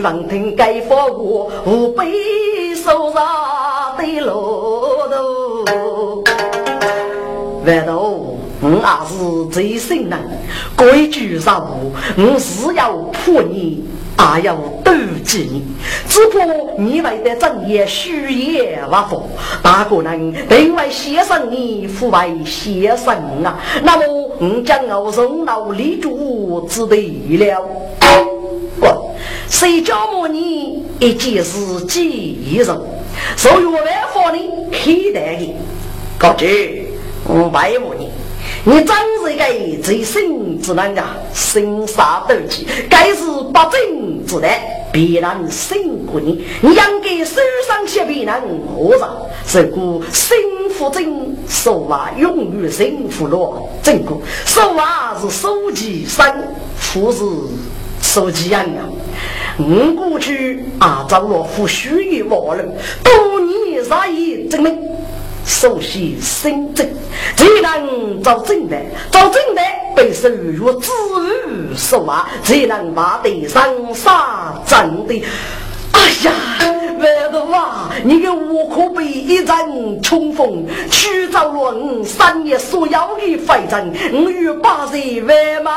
[0.02, 1.12] 闻听该发话，
[1.66, 5.08] 无悲受上的骆
[5.66, 6.24] 驼。
[7.66, 10.20] 外头我也是最心人，
[10.76, 13.84] 规矩上无，我是要破你。
[14.20, 14.92] 还要妒
[15.24, 15.64] 忌你，
[16.10, 16.44] 只怕
[16.76, 19.30] 你为的正业虚言不符，
[19.62, 24.04] 大可能另外先生你父为先生啊，那么
[24.40, 27.64] 我将我送到立主之地了。
[29.48, 32.68] 不，谁叫我你一件事记一人，
[33.36, 35.56] 所以我来和你期待的，
[36.18, 36.88] 高举
[37.24, 38.10] 我拜服你。
[38.64, 44.52] 你真是一个最心之人呀，心杀斗气，该是不正之人，
[44.92, 46.46] 必然胜过你。
[46.62, 48.34] 你应该手上写别人
[48.68, 50.38] 何上，是故心
[50.78, 53.70] 腹正，手话永远心腹落。
[53.82, 56.26] 正故手话是手机生，
[56.76, 57.20] 腹是
[58.02, 58.82] 手机养呀。
[59.60, 61.89] 我过去啊，找了夫须
[62.24, 62.63] 臾忘了，
[63.04, 64.78] 多年杀意证明。
[65.46, 66.86] 首先身正，
[67.36, 68.78] 既能做正的，
[69.10, 69.62] 做正的
[69.96, 70.91] 被授予自
[71.48, 73.63] 如说话，才能把对上
[73.96, 75.24] 杀正的。
[75.98, 76.32] 哎呀，
[77.00, 85.76] 外头啊，你个我可被一阵冲锋，驱走了我三年所有的费证，我与八岁万万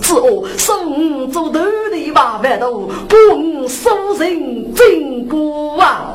[0.00, 3.16] 之恶，送做头的把外头，不
[3.62, 6.14] 我收人真过啊！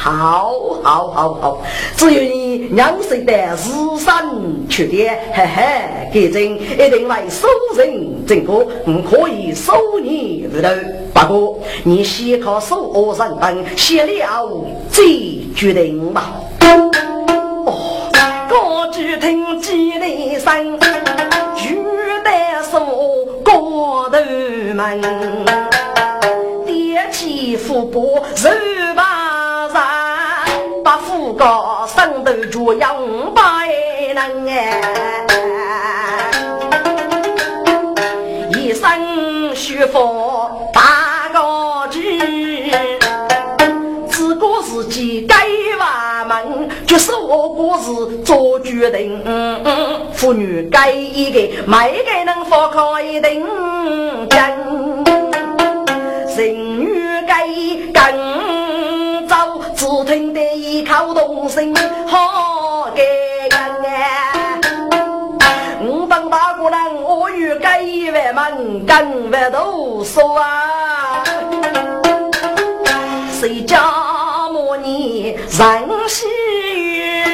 [0.00, 1.58] 好，好，好，好！
[1.96, 10.68] 只有你娘生的日生缺点，嘿嘿，给真一定来收人这个，我可以收你不头。
[11.12, 14.48] 不过你先靠收我人等，写了
[14.88, 15.02] 再
[15.56, 16.32] 决定吧。
[16.60, 18.08] 哦，
[18.48, 20.78] 高举听几内声，
[21.56, 21.76] 举
[22.24, 22.78] 得手
[23.42, 24.20] 高头
[24.74, 25.00] 门，
[26.64, 28.48] 点起腹部手
[28.94, 29.17] 把。
[31.28, 33.42] 把副高升到就要五百
[34.14, 34.80] 人哎，
[38.54, 42.72] 一生学佛大高举，
[44.08, 45.36] 自个自己该
[45.78, 49.22] 瓦门，就是我国是做决定，
[50.14, 53.46] 妇女该一个每个人放开一定
[54.30, 54.38] 真，
[60.98, 61.08] 得。
[61.08, 61.72] 靠动心
[62.08, 64.60] 好给人哎！
[65.80, 71.22] 我当大姑娘，我与该一万门更万多说啊！
[73.40, 73.80] 谁家
[74.50, 76.26] 母你人喜
[76.96, 77.24] 悦？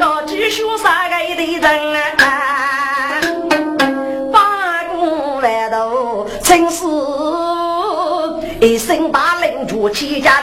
[0.00, 1.80] 高举书三个的人
[2.18, 3.20] 啊！
[4.32, 6.84] 八公万多真是
[8.60, 10.42] 一生大领主起家。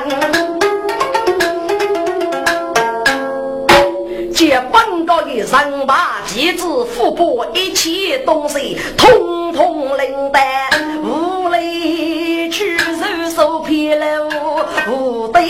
[5.54, 10.68] 本高的人马、旗帜、富婆，一切东西，统统领带，
[11.04, 14.28] 无力去受受骗了
[14.90, 15.44] 无对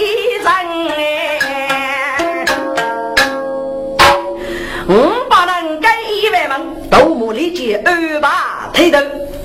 [0.44, 0.52] 人！
[4.90, 9.00] 五百人给一万门，斗木里接二把推头。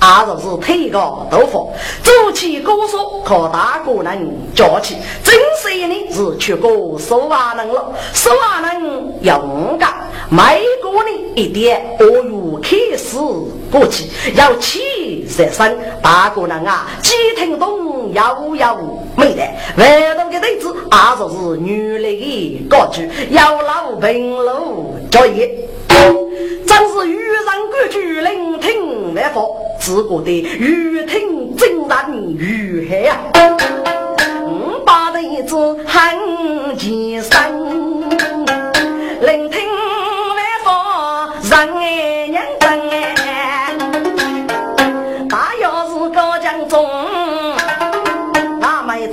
[0.09, 1.71] 二十是推高豆腐，
[2.03, 9.87] 走起歌说靠大个人叫起，真是呢是去过手瓦人了，手瓦人要五个，
[10.31, 13.19] 每个呢一点，我又开始
[13.71, 18.79] 过去，要起热身，大个人啊，既听懂又要
[19.19, 19.43] 没得，
[19.77, 25.51] 外头的对子二十是女来的歌曲，要老平路作业。
[26.65, 29.41] 真是遇人规矩，聆听万法，
[29.81, 33.19] 自古的越听真然越害啊！
[34.45, 37.33] 五把对子很艰深，
[39.23, 39.67] 聆听
[40.37, 41.75] 万法人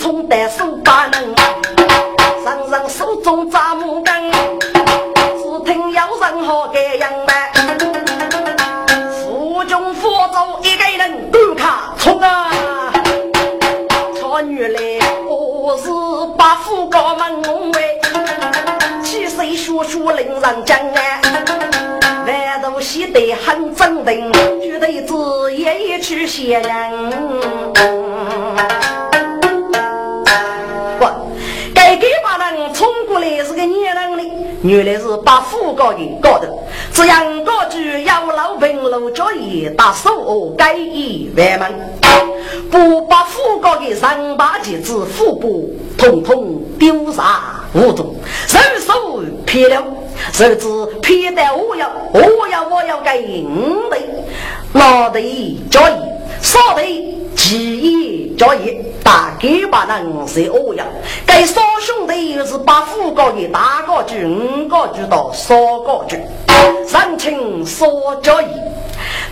[0.05, 1.04] 那枚冲得手把
[34.67, 36.49] 原来是把虎高的搞的。
[36.93, 41.71] 这样高举要老平路交易，大手该一万门，
[42.71, 48.15] 不把富高的三八戒指腹部统统丢杀无踪，
[48.49, 49.83] 人手撇了，
[50.31, 50.67] 甚至
[51.01, 53.97] 撇得我要我要我要给五的，
[54.73, 55.19] 老的
[55.69, 55.93] 交易，
[56.41, 56.81] 少的。
[57.47, 60.83] 其一交易，大概把人是欧阳，
[61.27, 66.19] 该三兄弟又是把副高的大高举、五高举到三高举，
[66.87, 67.87] 三清三
[68.23, 68.47] 交易。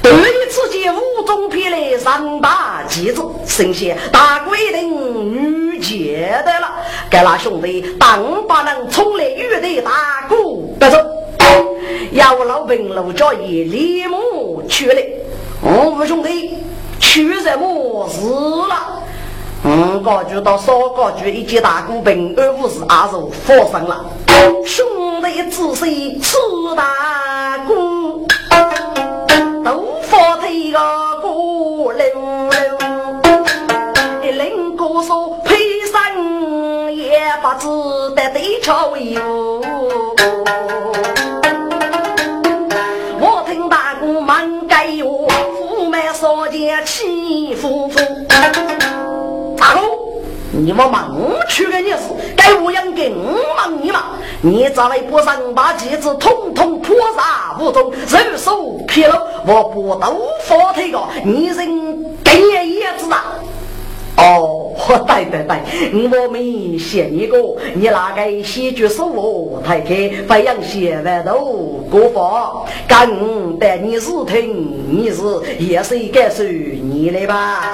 [0.03, 6.69] 对于自己五中偏来三大旗子，神仙大规定女接的了。
[7.09, 10.99] 该那兄弟当把人从来遇的大鼓不走，
[12.11, 14.19] 要老兵路交易立马
[14.69, 15.01] 去了。
[15.63, 16.59] 五兄弟。
[17.13, 18.21] 出什么事
[18.67, 19.03] 了？
[19.63, 24.03] 五个局到三个局，一见大股兵，而不是二十发生了。
[24.65, 26.35] 兄弟仔细吃
[26.75, 28.27] 大鼓，
[29.63, 30.79] 都发推个
[31.21, 32.03] 鼓溜
[32.49, 32.79] 溜，
[34.23, 35.55] 一领歌手配
[35.91, 39.61] 上也不知得对潮哟。
[50.73, 51.15] 你们忙
[51.47, 51.99] 去的你是
[52.35, 54.05] 该我养给我忙你嘛？
[54.41, 61.55] 你再来不上把机子统统泼洒无踪，人手疲劳，我不都发退个，你人
[62.23, 63.35] 更叶子啊！
[64.17, 64.73] 哦，
[65.05, 67.37] 对对对，我们写一个，
[67.75, 75.21] 你那个戏剧手哦，太开飞扬写完头过法，更带你是听，你是
[75.59, 77.71] 也是该属你的吧？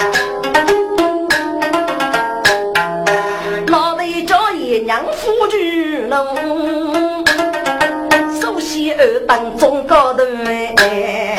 [4.89, 7.23] 娘夫举龙，
[8.41, 10.23] 首先二等中高头
[10.77, 11.37] 哎，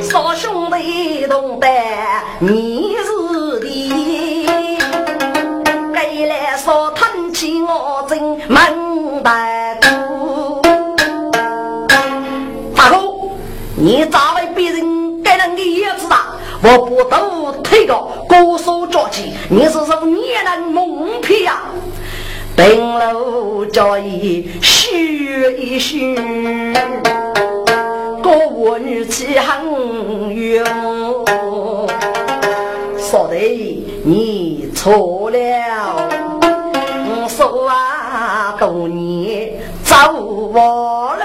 [0.00, 1.70] 少兄弟同担
[2.38, 4.46] 你是的，
[5.92, 8.18] 该来少吞气我真
[8.48, 10.62] 门大哥，
[12.74, 12.96] 大哥，
[13.76, 16.28] 你咋为别人给人的叶子大？
[16.62, 17.92] 我不都推个
[18.26, 21.60] 高手着急，你是什么年人蒙骗呀？
[22.58, 26.16] 登楼早已嘘一嘘，
[28.20, 30.64] 歌舞女气很远。
[32.98, 33.36] 说的
[34.02, 35.38] 你错了，
[37.06, 39.52] 我说啊多年
[39.84, 39.94] 走
[40.52, 41.22] 弯路，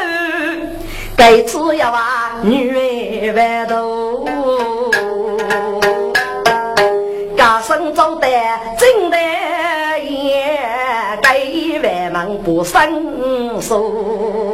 [1.18, 2.70] 该次要啊女
[3.32, 4.24] 儿头，
[7.36, 8.28] 家生走得
[8.78, 9.18] 真的。
[12.43, 14.53] 不生疏，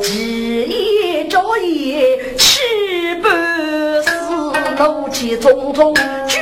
[0.00, 2.60] 几夜朝夜七
[3.20, 3.28] 不
[4.02, 4.10] 死，
[4.78, 5.94] 怒气冲冲
[6.26, 6.40] 举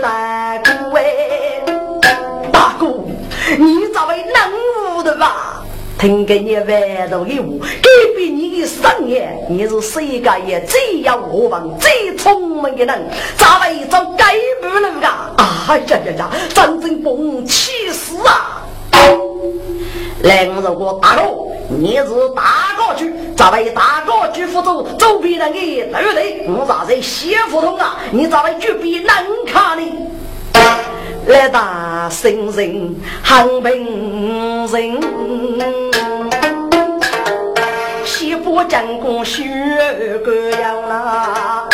[0.00, 1.02] 大鼓哎！
[2.52, 2.86] 大哥，
[3.58, 5.64] 你这位能武的吧？
[5.98, 15.08] 听给你外头的话，改变你的生业，你是世界也最有我望、最聪明的人，咋会做改不能噶？
[15.38, 16.30] 啊呀呀呀！
[16.54, 18.61] 真正 bomb 气死啊！
[20.22, 21.22] 来，我如果大哥，
[21.68, 22.04] 你是
[22.34, 26.46] 大哥去，这位大哥去福州周边人的对不对？
[26.46, 27.96] 我咋在谢胡同啊？
[28.12, 29.84] 你咋会举笔难看呢？
[31.26, 35.00] 来打新人汉平人，
[38.04, 39.44] 西部战功血
[40.24, 41.68] 个样啦，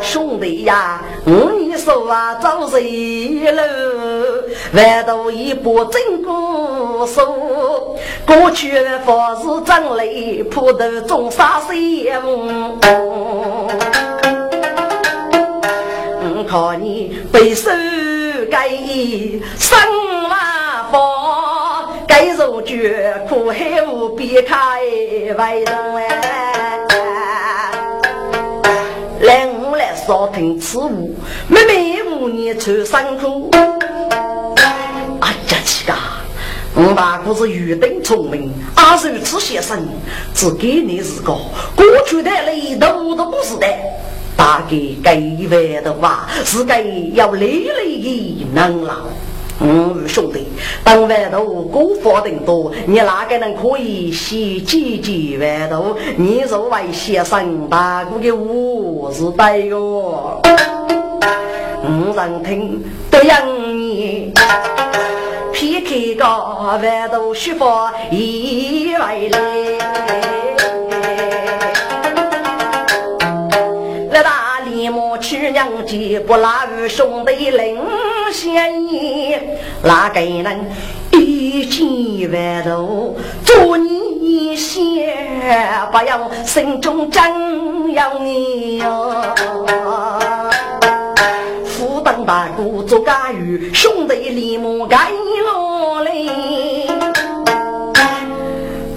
[0.00, 1.00] 兄弟呀！
[1.24, 3.62] 你说啊，找谁了？
[4.72, 7.96] 万度一把真古书，
[8.26, 12.12] 过去的佛是真雷，普头中杀谁？
[16.48, 17.70] 看你背手
[18.48, 18.68] 该
[19.58, 19.76] 生
[20.28, 20.38] 万
[20.92, 24.80] 佛，该如绝苦海无边开
[25.36, 26.78] 外人哎。
[29.22, 31.16] 来，我来少听此物，
[31.48, 33.50] 妹妹五年穿三苦。
[35.48, 35.92] 哎呀，七个，
[36.74, 39.78] 我大哥是愚钝聪明，阿如此先生，
[40.34, 41.32] 只给你是个
[41.76, 43.66] 过去的雷头都不是的，
[44.36, 45.14] 大概该
[45.48, 46.82] 外的话是该
[47.14, 49.04] 要累累的能了。
[49.60, 50.48] 嗯，兄弟，
[50.82, 55.96] 当外头过法定多，你哪个能可以先几几外头？
[56.16, 60.42] 你作为先生大哥的我是对哟。
[61.88, 63.46] 五人听都让
[63.78, 64.32] 你
[65.56, 66.26] 撇开个
[66.82, 69.40] 外头说法一来来，
[74.10, 77.78] 来大李母去娘家不拉与兄弟领。
[78.30, 80.70] 先言哪个人
[81.12, 85.16] 一见万头，做你先
[85.90, 89.10] 不要心中真要你哟。
[92.26, 95.10] 大哥做家务，兄弟立马该
[95.44, 96.10] 落来。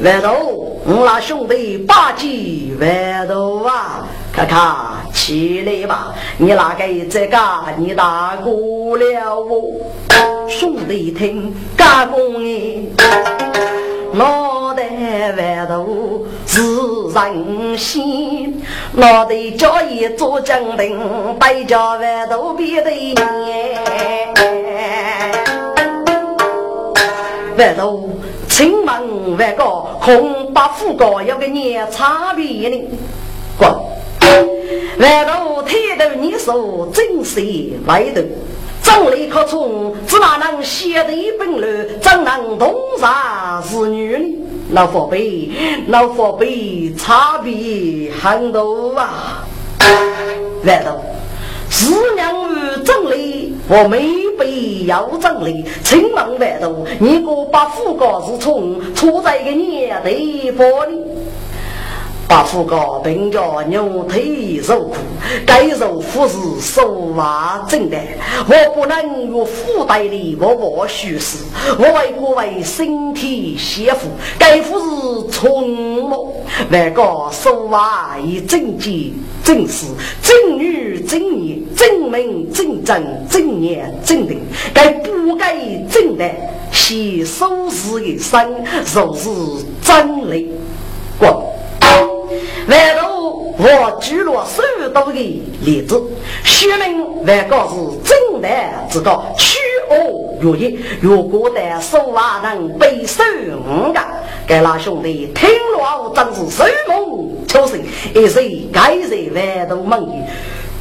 [0.03, 2.27] 外头，我那兄弟八戒
[2.79, 4.07] 万头啊！
[4.33, 4.75] 看看
[5.13, 9.69] 起来吧，你那个在家你大过了我，
[10.47, 12.81] 兄弟听干公哎，
[14.13, 14.83] 脑袋
[15.37, 16.61] 外头是
[17.13, 18.61] 人心，
[18.93, 20.99] 脑袋叫一做将兵，
[21.39, 23.15] 背着外头别的念，
[27.57, 28.09] 外头
[28.47, 32.83] 青门外高，红八虎高，有个年差别呢，
[33.57, 33.69] 滚。
[34.99, 37.41] 万头抬头你说真是
[37.85, 38.21] 外头，
[38.81, 41.85] 张力可冲，只哪能写的一本了？
[42.01, 44.45] 怎能同啥是女呢？
[44.71, 45.49] 老佛辈，
[45.87, 49.43] 老佛辈，差别很多啊！
[50.65, 50.99] 万头。
[51.71, 54.09] 是娘与真理，我没
[54.39, 55.63] 必要真理。
[55.83, 60.97] 青门万度，你个把副高是从处在一个年代玻璃。
[62.29, 64.97] 把副高并叫牛腿受苦，
[65.47, 67.97] 该受苦是手袜正的。
[68.47, 71.39] 我不能用腹带里我我虚实，
[71.79, 76.45] 我为各位身体写福，该福是从目。
[76.69, 77.01] 那个
[77.31, 79.11] 手袜以正经
[79.43, 79.87] 正事，
[80.21, 84.39] 正女正义，正门正正，正言正定，
[84.71, 85.57] 该不该
[85.89, 86.29] 正的，
[86.71, 89.29] 是收拾一生，就是
[89.81, 90.53] 真理。
[91.17, 91.43] 过。
[92.67, 96.01] 万度我举了数多的例子，
[96.43, 98.49] 说明万个是正的
[98.89, 99.57] 之道取
[99.89, 103.23] 恶如一，如果的手啊能背受
[103.67, 103.99] 五个，
[104.47, 107.81] 该那兄弟听了真是手梦秋生，
[108.15, 108.39] 一时
[108.71, 110.13] 该在万度梦里。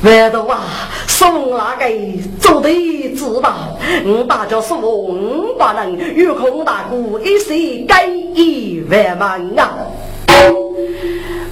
[0.00, 0.60] 万度啊，
[1.08, 1.86] 送那个
[2.40, 2.70] 做的
[3.16, 9.78] 知道，我大家说我五百人，有空大哥一时该一万万啊。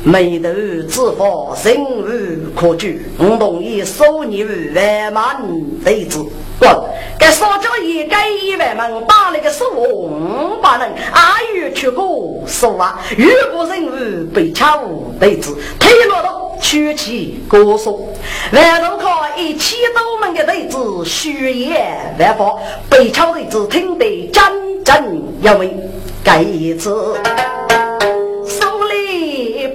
[0.06, 0.48] 眉头
[0.88, 2.06] 之法，心无
[2.54, 3.10] 可惧。
[3.18, 5.36] 我同意收你万万
[5.84, 6.24] 弟子。
[6.60, 6.70] 滚！
[7.18, 14.80] 该少交一该一万门，打了个十五百人，阿玉去过说话，越过人物被抢
[15.20, 18.08] 弟子，推落到取其歌颂。
[18.52, 22.54] 万头靠一千多门的弟子，虚言万法，
[22.88, 25.76] 被抢弟子听得真真有味。
[26.22, 27.16] 该一次。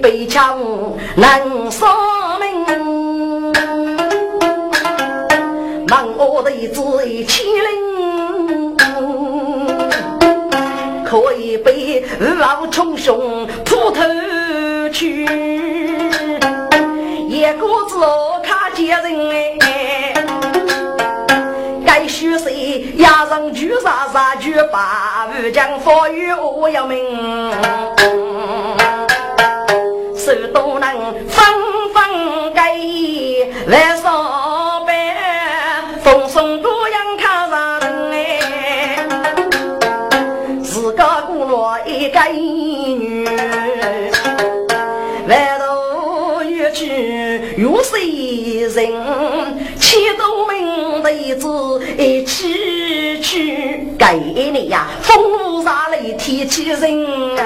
[0.02, 0.58] 被抢
[1.16, 1.88] 能说
[2.40, 3.52] 明，
[5.86, 8.76] 忙我的子一千零，
[11.04, 12.04] 可以被
[12.38, 14.02] 老穷凶扑头
[14.92, 15.24] 去，
[17.28, 20.14] 一个字我看见人哎，
[21.86, 26.98] 该许谁压上去杀杀去把武将发与我要命。
[30.24, 30.88] 手都能
[31.28, 31.44] 分
[31.92, 32.60] 分给
[33.66, 34.94] 来上班，
[36.00, 37.82] 风送多样看上人
[40.62, 43.26] 自个孤落一个女，
[45.26, 46.86] 外头越去
[47.56, 48.92] 越谁人，
[49.76, 51.48] 七多名弟子
[51.98, 54.06] 一起去，给
[54.52, 57.41] 你呀，风沙里天气人。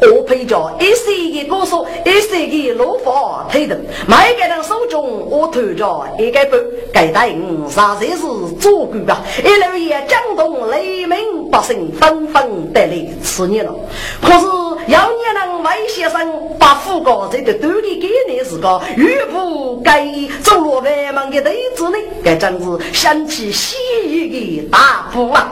[0.00, 3.76] 我配着一些的歌手，一些的老法推动，
[4.06, 8.18] 每个人手中我推着一个本，该带五啥才是
[8.60, 9.22] 做官吧？
[9.44, 13.74] 一路也江东雷鸣，百姓纷纷得来吃热闹，
[14.22, 14.46] 可是。
[14.88, 20.08] 要你能为先生把副高这个兜里给你是个岳父该
[20.42, 21.98] 走落外门的弟子呢？
[22.24, 23.76] 该真是想起西
[24.06, 24.30] 域
[24.62, 25.50] 的大夫啊！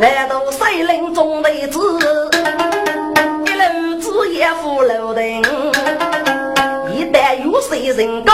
[0.00, 1.78] 来到森林中的子，
[4.42, 5.40] 路子也扶楼顶，
[6.92, 8.32] 一旦有谁人高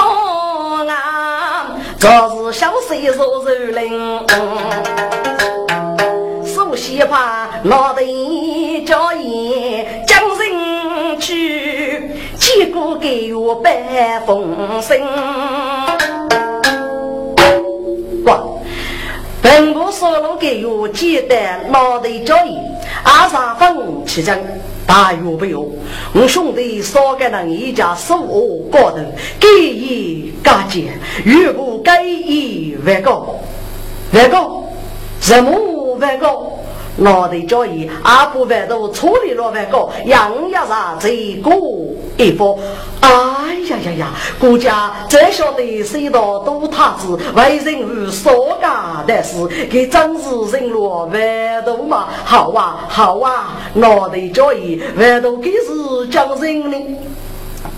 [0.86, 4.18] 啊，这是小水若如林。
[6.76, 8.02] 喜怕老的
[8.86, 14.96] 叫言将人去，结果给我百风声。
[18.24, 18.40] 哇！
[19.42, 21.36] 本部所路给我记得
[21.70, 22.64] 老的叫言，
[23.02, 24.32] 阿三分其中
[24.88, 25.70] 大有不有？
[26.14, 28.96] 我兄弟少个人一家手握高头，
[29.38, 33.36] 给一加减，越不给一万高，
[34.14, 34.64] 万高，
[35.20, 36.57] 什么万高？
[36.98, 41.50] 我的教义，阿不万都处理了万个，杨家上这个
[42.16, 42.56] 一方。
[43.00, 43.10] 哎
[43.70, 44.06] 呀呀呀！
[44.40, 52.08] 国家真晓得谁道都他子为人无所干的事，给真是人落万都嘛？
[52.24, 53.56] 好啊好啊！
[53.74, 56.76] 我的教义，万都给是讲人呢。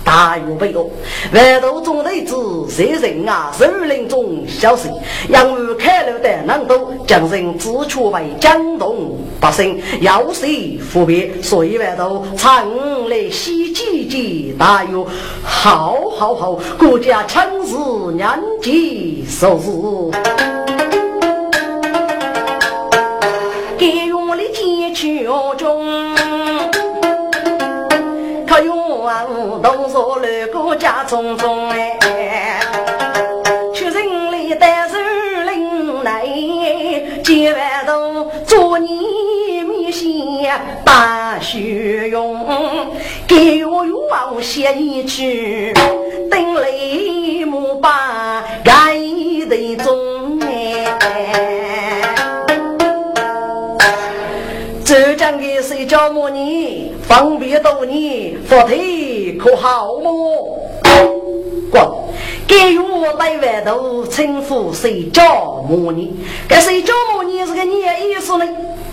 [0.03, 0.89] 大有备用，
[1.33, 2.35] 万头中队子
[2.69, 3.51] 谁人啊？
[3.57, 4.89] 首领中消息，
[5.29, 11.31] 杨武开路的难度，将人自出为江东百姓，要谁服别？
[11.41, 12.67] 所以万头常
[13.09, 15.07] 来西季季，大有
[15.43, 17.75] 好好好，国家强势
[18.13, 18.27] 年
[18.61, 20.11] 纪寿日，
[23.77, 25.25] 给用的坚决
[25.57, 26.10] 中。
[29.61, 32.59] 动作来国家匆匆哎，
[33.75, 34.97] 出人里带手
[35.45, 36.25] 领来，
[37.23, 42.39] 结完头做你米线把血用，
[43.27, 45.73] 给我往写一句，
[46.31, 48.95] 等雷木把盖
[49.47, 50.87] 得中哎。
[54.83, 56.80] 浙江的谁叫么你
[57.11, 60.57] 方便多年，佛体可好么？
[61.69, 61.83] 滚！
[62.47, 66.15] 给我带外头称呼谁叫么你？
[66.47, 68.47] 该谁叫么你是个你意思呢？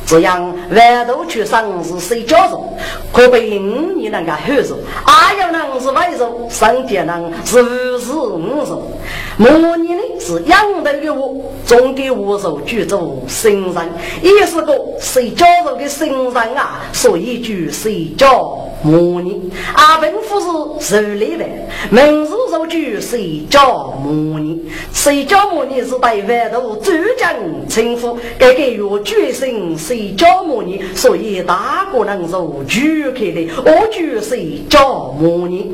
[0.08, 2.72] 这样外头去上是谁叫做？
[3.12, 8.90] 可被你那个汉族，阿有人是外族，上天人是五十五族。
[9.36, 13.74] 模拟呢是养的给我，总给我手举足神人，
[14.22, 16.80] 也是个谁叫做的神人啊？
[16.92, 19.50] 所以就谁叫模拟？
[19.74, 21.44] 阿本夫是受礼的，
[21.90, 24.64] 名字就就谁叫模拟？
[24.92, 27.32] 谁叫模拟是对外头主将
[27.68, 30.80] 称呼，该给我决心谁叫模拟？
[30.94, 32.34] 所以大个人是
[32.66, 35.72] 举开的，我就谁叫模拟？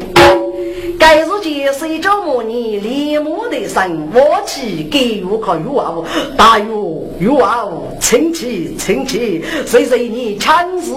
[0.99, 2.79] 该日间谁叫模拟？
[2.79, 5.95] 立马的生我起给我靠有啊！
[6.37, 7.68] 大有有啊！
[8.01, 10.93] 亲戚亲戚，谁谁你强势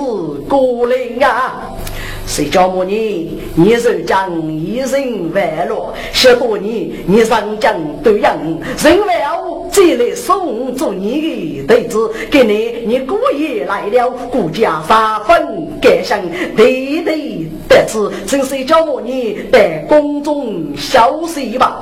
[0.48, 0.96] 过来
[1.28, 1.70] 啊？
[2.28, 3.40] 谁叫么你？
[3.56, 7.74] 你是将一生万落，十多年你上将
[8.04, 8.38] 都养
[8.78, 9.14] 人，为
[9.48, 16.20] 我再来送祝你的弟子，给你你姑爷来了，顾家三分感伤，
[16.56, 21.82] 对对得知，请谁叫么你在宫中消息吧。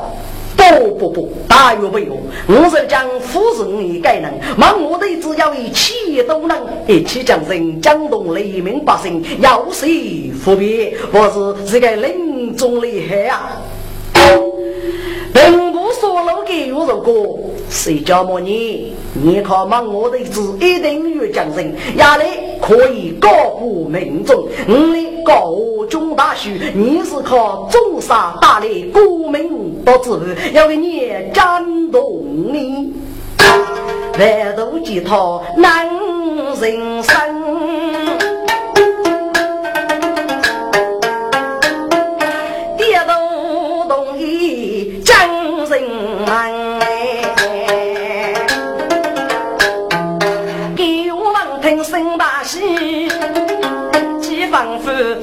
[0.56, 10.96] 不不不，大有不有，我是将夫人一概能，忙我的只要一起都能，一起将人江东黎民百姓要谁服别？
[11.12, 13.62] 我是这个林中厉害啊！
[15.36, 17.38] 并不说老给有如果
[17.70, 18.94] 谁叫么你？
[19.14, 22.24] 你靠忙我的字一定有将人，压力
[22.62, 24.48] 可以高呼民众。
[24.66, 25.58] 你高
[25.90, 32.24] 中大学，你是靠种沙打理国民不知，要给你战动
[32.54, 32.94] 你，
[34.18, 35.86] 万途吉他难
[36.62, 38.35] 人生。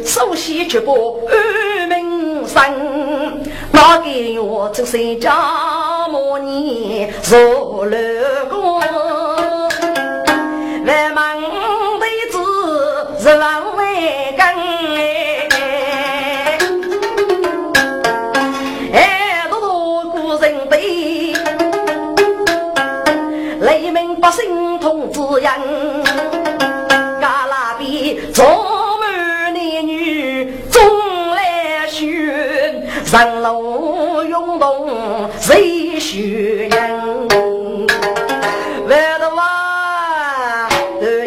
[0.05, 2.63] 首先去过安民生，
[3.71, 7.97] 哪个我这谁家母你坐楼
[33.13, 37.29] 人路涌动谁许人？
[38.89, 40.67] 外头啊，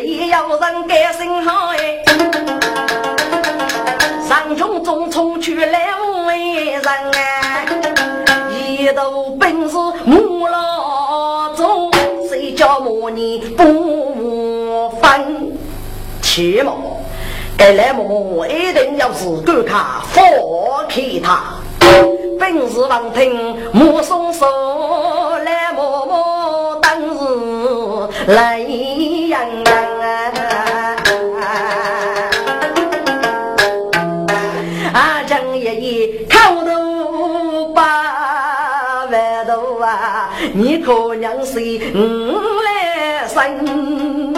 [0.04, 2.04] 也要人改心好哎。
[4.28, 7.66] 上中中冲去两位人啊，
[8.50, 11.92] 一头本是母老中，
[12.28, 15.56] 谁叫母你不分？
[16.24, 17.00] 切莫，
[17.56, 20.24] 该来么一定要是够他放
[20.90, 21.44] 开他。
[22.40, 24.46] 本是王庭目送手
[25.44, 30.32] 来默默当日来洋啊！
[34.94, 41.60] 啊，江爷爷口头把万头啊，你可娘是
[41.94, 44.34] 五来生，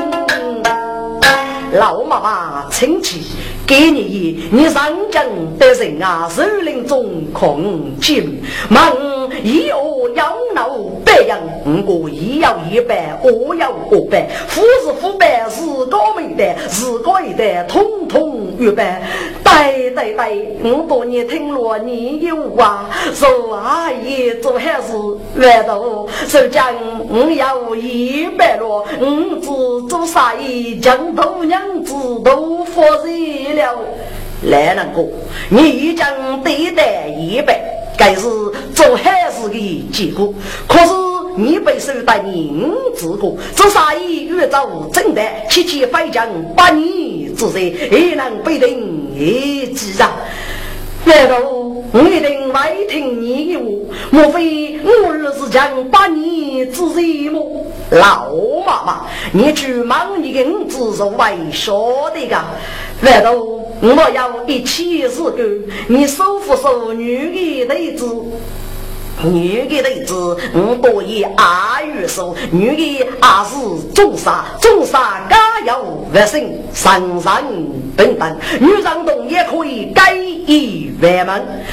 [1.74, 3.36] 老妈妈亲戚。
[3.68, 5.26] 给你，你上将
[5.60, 8.96] 的人啊，首领中空金，忙
[9.44, 10.70] 以我养老
[11.08, 18.84] 白羊五个一要一百，我要二百，富是富百，是高没得，是高一代，通通预备。
[19.42, 26.76] 对对对，我多年听了你有话，说阿姨做好事，难道说讲
[27.10, 33.80] 我要一百了，我只做啥意，将头娘子都发热了。
[34.44, 35.08] 来人哥，
[35.50, 36.06] 你已经
[36.44, 37.60] 对待一百，
[37.98, 38.22] 该是
[38.74, 40.34] 做坏事的结果。
[40.68, 40.92] 可是
[41.36, 42.64] 你被收带你
[42.96, 50.16] 自个，这杀意越走正得，七七飞将八年之罪，也能被定一记啊！
[51.06, 51.38] 难道
[51.94, 53.66] 我一定未听你的话？
[54.12, 57.66] 莫非我儿子将把你之罪么？
[57.92, 58.30] 老
[58.66, 62.38] 妈妈，你去忙你的儿子是为说的个？
[63.00, 65.38] 难道我要一起死狗？
[65.88, 68.06] 你收复收女的弟子？
[69.24, 73.56] 女的弟子，我多以阿育说，女的阿是
[73.94, 76.40] 重杀，重杀加有万生，
[76.74, 77.24] 神人
[77.96, 81.64] 等等，女人动也可以改以万门。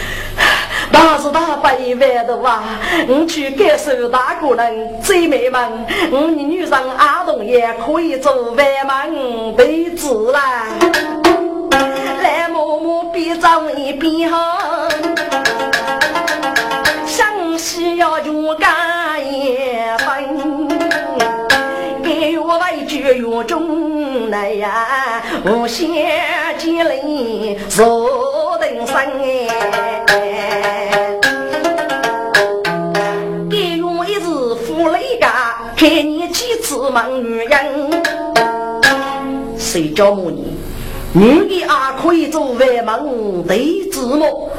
[0.91, 2.63] 但是他百万的话，
[3.09, 5.61] 我去感受大个人最美们，
[6.11, 10.67] 我女人阿动也可以做万门弟子啦。
[12.23, 14.31] 来，默默别走一边
[17.19, 17.35] 哈。
[17.57, 19.57] 需要勇敢一
[19.99, 20.69] 分，
[22.03, 25.89] 给我为绝月中来呀，无限
[26.59, 29.49] 积累若等生哎。
[33.49, 37.57] 给我一日富累家，看你几次忙女人。
[39.57, 40.59] 谁叫母你？
[41.13, 43.07] 女的啊，可以做万忙
[43.47, 44.51] 对子么？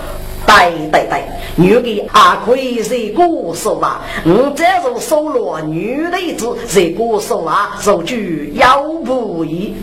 [0.45, 1.23] 对对对，
[1.55, 9.75] 女的还可以在歌手啊，我这是收罗女的子是歌手啊，手举腰不一。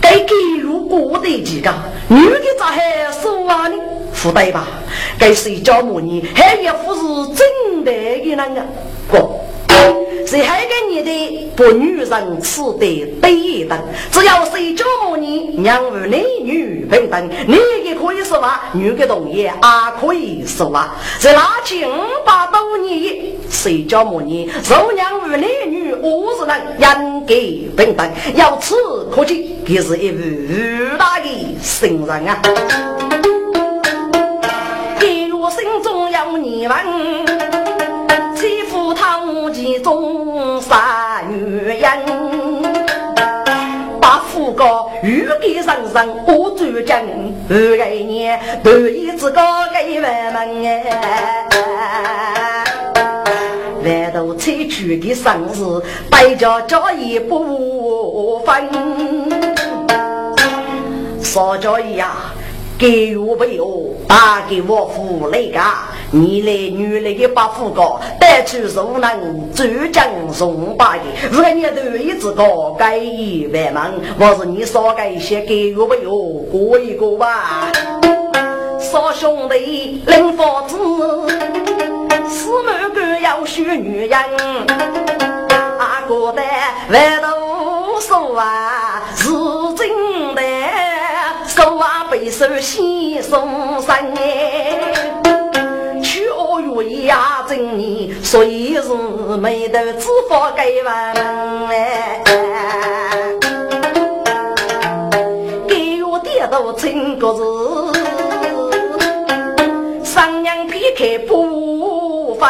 [0.00, 1.72] 该给如果的几个
[2.08, 3.76] 女的咋还说啊呢？
[4.12, 4.66] 不对吧？
[5.18, 8.62] 该谁叫母女还一副是真的的那个
[9.08, 9.40] 不？
[10.26, 13.78] 谁还给你的不女人吃的对等？
[14.10, 19.52] 只要谁叫母你娘儿男女平等，你也可以说话，女的同意也
[20.00, 20.96] 可以说话。
[21.18, 21.90] 在那七五
[22.24, 27.34] 百多年，谁叫母你受娘儿男女五十人人格
[27.76, 28.10] 平等？
[28.34, 28.74] 由此
[29.14, 31.28] 可见，他是一位伟大的
[31.62, 32.42] 圣人啊！
[34.98, 37.73] 给我心中有你们。
[39.52, 41.82] 其中杀女人，
[44.00, 47.00] 把富高玉给人人我主将，
[47.48, 50.82] 二个年头一只高给外门哎，
[53.84, 55.80] 万头采取的生日，
[56.10, 58.68] 百家家也不分，
[61.22, 62.16] 少家呀。
[62.84, 65.58] 给我朋友打给我父那个，
[66.10, 76.14] 你来女来的把父高带去受能周江送八爷，如果你头一只高改一万万，我是你少改一些给我朋友
[76.52, 77.72] 过一过吧。
[78.78, 80.76] 少兄弟领房子，
[82.28, 84.18] 四门个要娶女人，
[85.78, 86.42] 阿哥的
[86.90, 89.63] 万都说啊是。
[92.14, 94.78] 背手先送上哎，
[96.00, 98.82] 去二月呀正年，所以是
[99.40, 100.94] 没得知法给问
[101.70, 102.22] 哎，
[105.66, 107.42] 给我点到成个是，
[110.04, 112.48] 三娘劈开不分，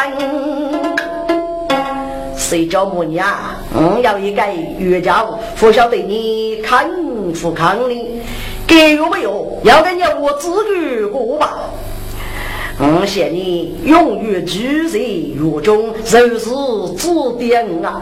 [2.37, 3.27] 谁叫母娘？
[3.73, 4.43] 我要一个
[4.77, 6.87] 岳家务，不晓得你看
[7.41, 7.95] 不看呢？
[8.67, 9.59] 给有没有？
[9.63, 11.69] 要跟你我自己过吧。
[12.77, 16.49] 我嫌你永远居在狱中，就是
[16.97, 17.07] 指
[17.39, 18.01] 点啊。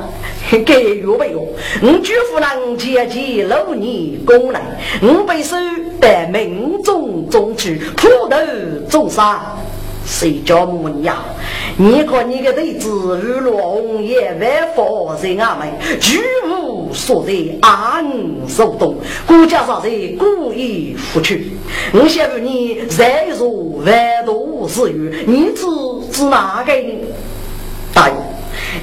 [0.66, 1.48] 给有没有？
[1.82, 4.62] 我举夫人姐姐六年功来，
[5.02, 5.56] 我被收
[6.00, 8.38] 得命中中去，普头
[8.90, 9.56] 中杀。
[10.06, 11.16] 谁叫母娘？
[11.76, 15.68] 你看你个弟子日落红叶万佛在阿门，
[16.00, 18.06] 举无所在安
[18.48, 18.96] 受动，
[19.26, 21.52] 国家上在故意付去。
[21.92, 25.66] 我想问你，再说万多之余，你知
[26.12, 26.72] 知哪个？
[26.74, 26.94] 呢？
[27.92, 28.16] 大爷，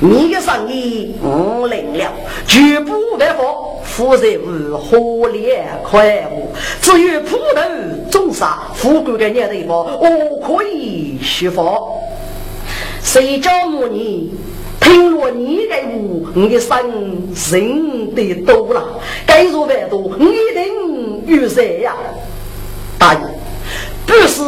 [0.01, 2.13] 你的生意我领了，
[2.49, 3.81] 绝不万佛。
[3.85, 4.97] 富人无可
[5.31, 7.63] 怜快活，至于普头
[8.11, 11.63] 重杀富贵的年头，我可以虚发。
[13.03, 14.33] 谁叫母你
[14.81, 15.83] 听了你的话，
[16.35, 16.61] 我的
[17.35, 19.01] 心人得多了。
[19.27, 21.95] 该说万多，你一定有谁呀？
[22.99, 23.21] 大爷，
[24.07, 24.43] 不是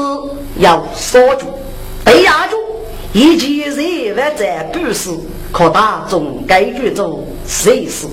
[0.58, 1.46] 要锁住，
[2.04, 2.56] 被压住，
[3.12, 5.10] 一切人万在不是，
[5.50, 8.06] 可大众该去做谁事？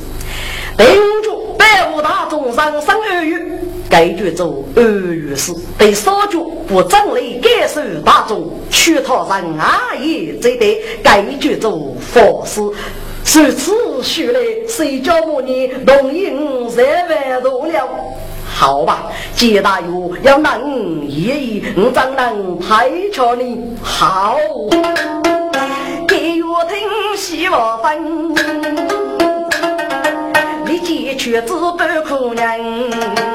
[0.77, 3.37] 对住百无大众上生二月，
[3.89, 5.51] 该去做二月事。
[5.77, 12.61] 对少主不正理，感受大众，去他人阿爷，这得该去做佛事。
[12.61, 17.87] 如此说来，谁叫我你容易五三万多了？
[18.51, 23.61] 好吧，接大友要能爷爷，我怎能太瞧你？
[23.81, 24.35] 好，
[26.07, 26.77] 给我听
[27.15, 28.33] 希望分，
[30.65, 33.28] 你解决子不可能。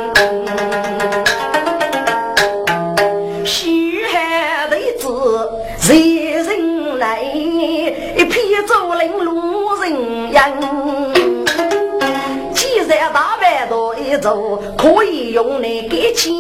[14.77, 16.33] 可以用来给钱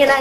[0.00, 0.16] 人哎。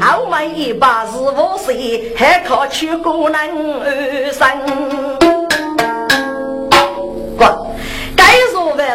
[0.00, 3.48] 后门一把是五岁，还靠去过南
[4.32, 4.60] 山。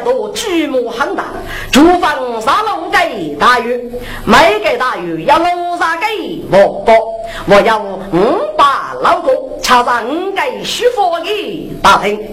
[0.03, 1.25] 多규模很大，
[1.69, 3.78] 厨房上楼给大约，
[4.23, 5.45] 每个大约要楼
[5.78, 6.05] 上给
[6.49, 6.93] 五个，
[7.45, 12.25] 我要五把老公，恰上五个舒服的大厅。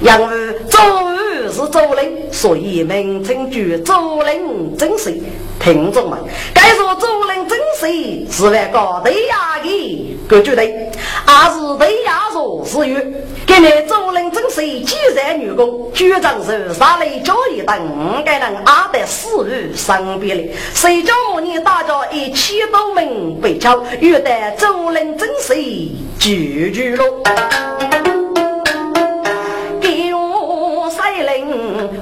[0.00, 0.78] 因为周
[1.10, 5.20] 日是周令，所以名称叫周令真水。
[5.58, 6.18] 听众们，
[6.54, 10.90] 该说周令真水是那个对呀的个绝对，
[11.26, 12.98] 还是对呀说是有。
[13.46, 27.99] 给你周令真水几任女工，局长是啥雷交易等五个人阿得死于身边的，谁叫我你大家一起都门被敲，遇得周令真水拒绝了。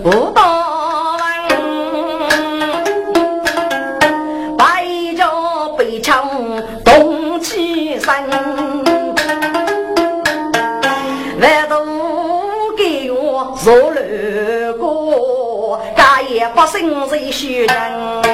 [0.05, 1.17] 五道
[1.49, 1.57] 文，
[4.57, 4.85] 白
[5.17, 6.29] 着背枪
[6.85, 8.07] 动起身，
[11.41, 14.01] 万都给我做了
[14.75, 18.28] 个，家也不胜谁许人。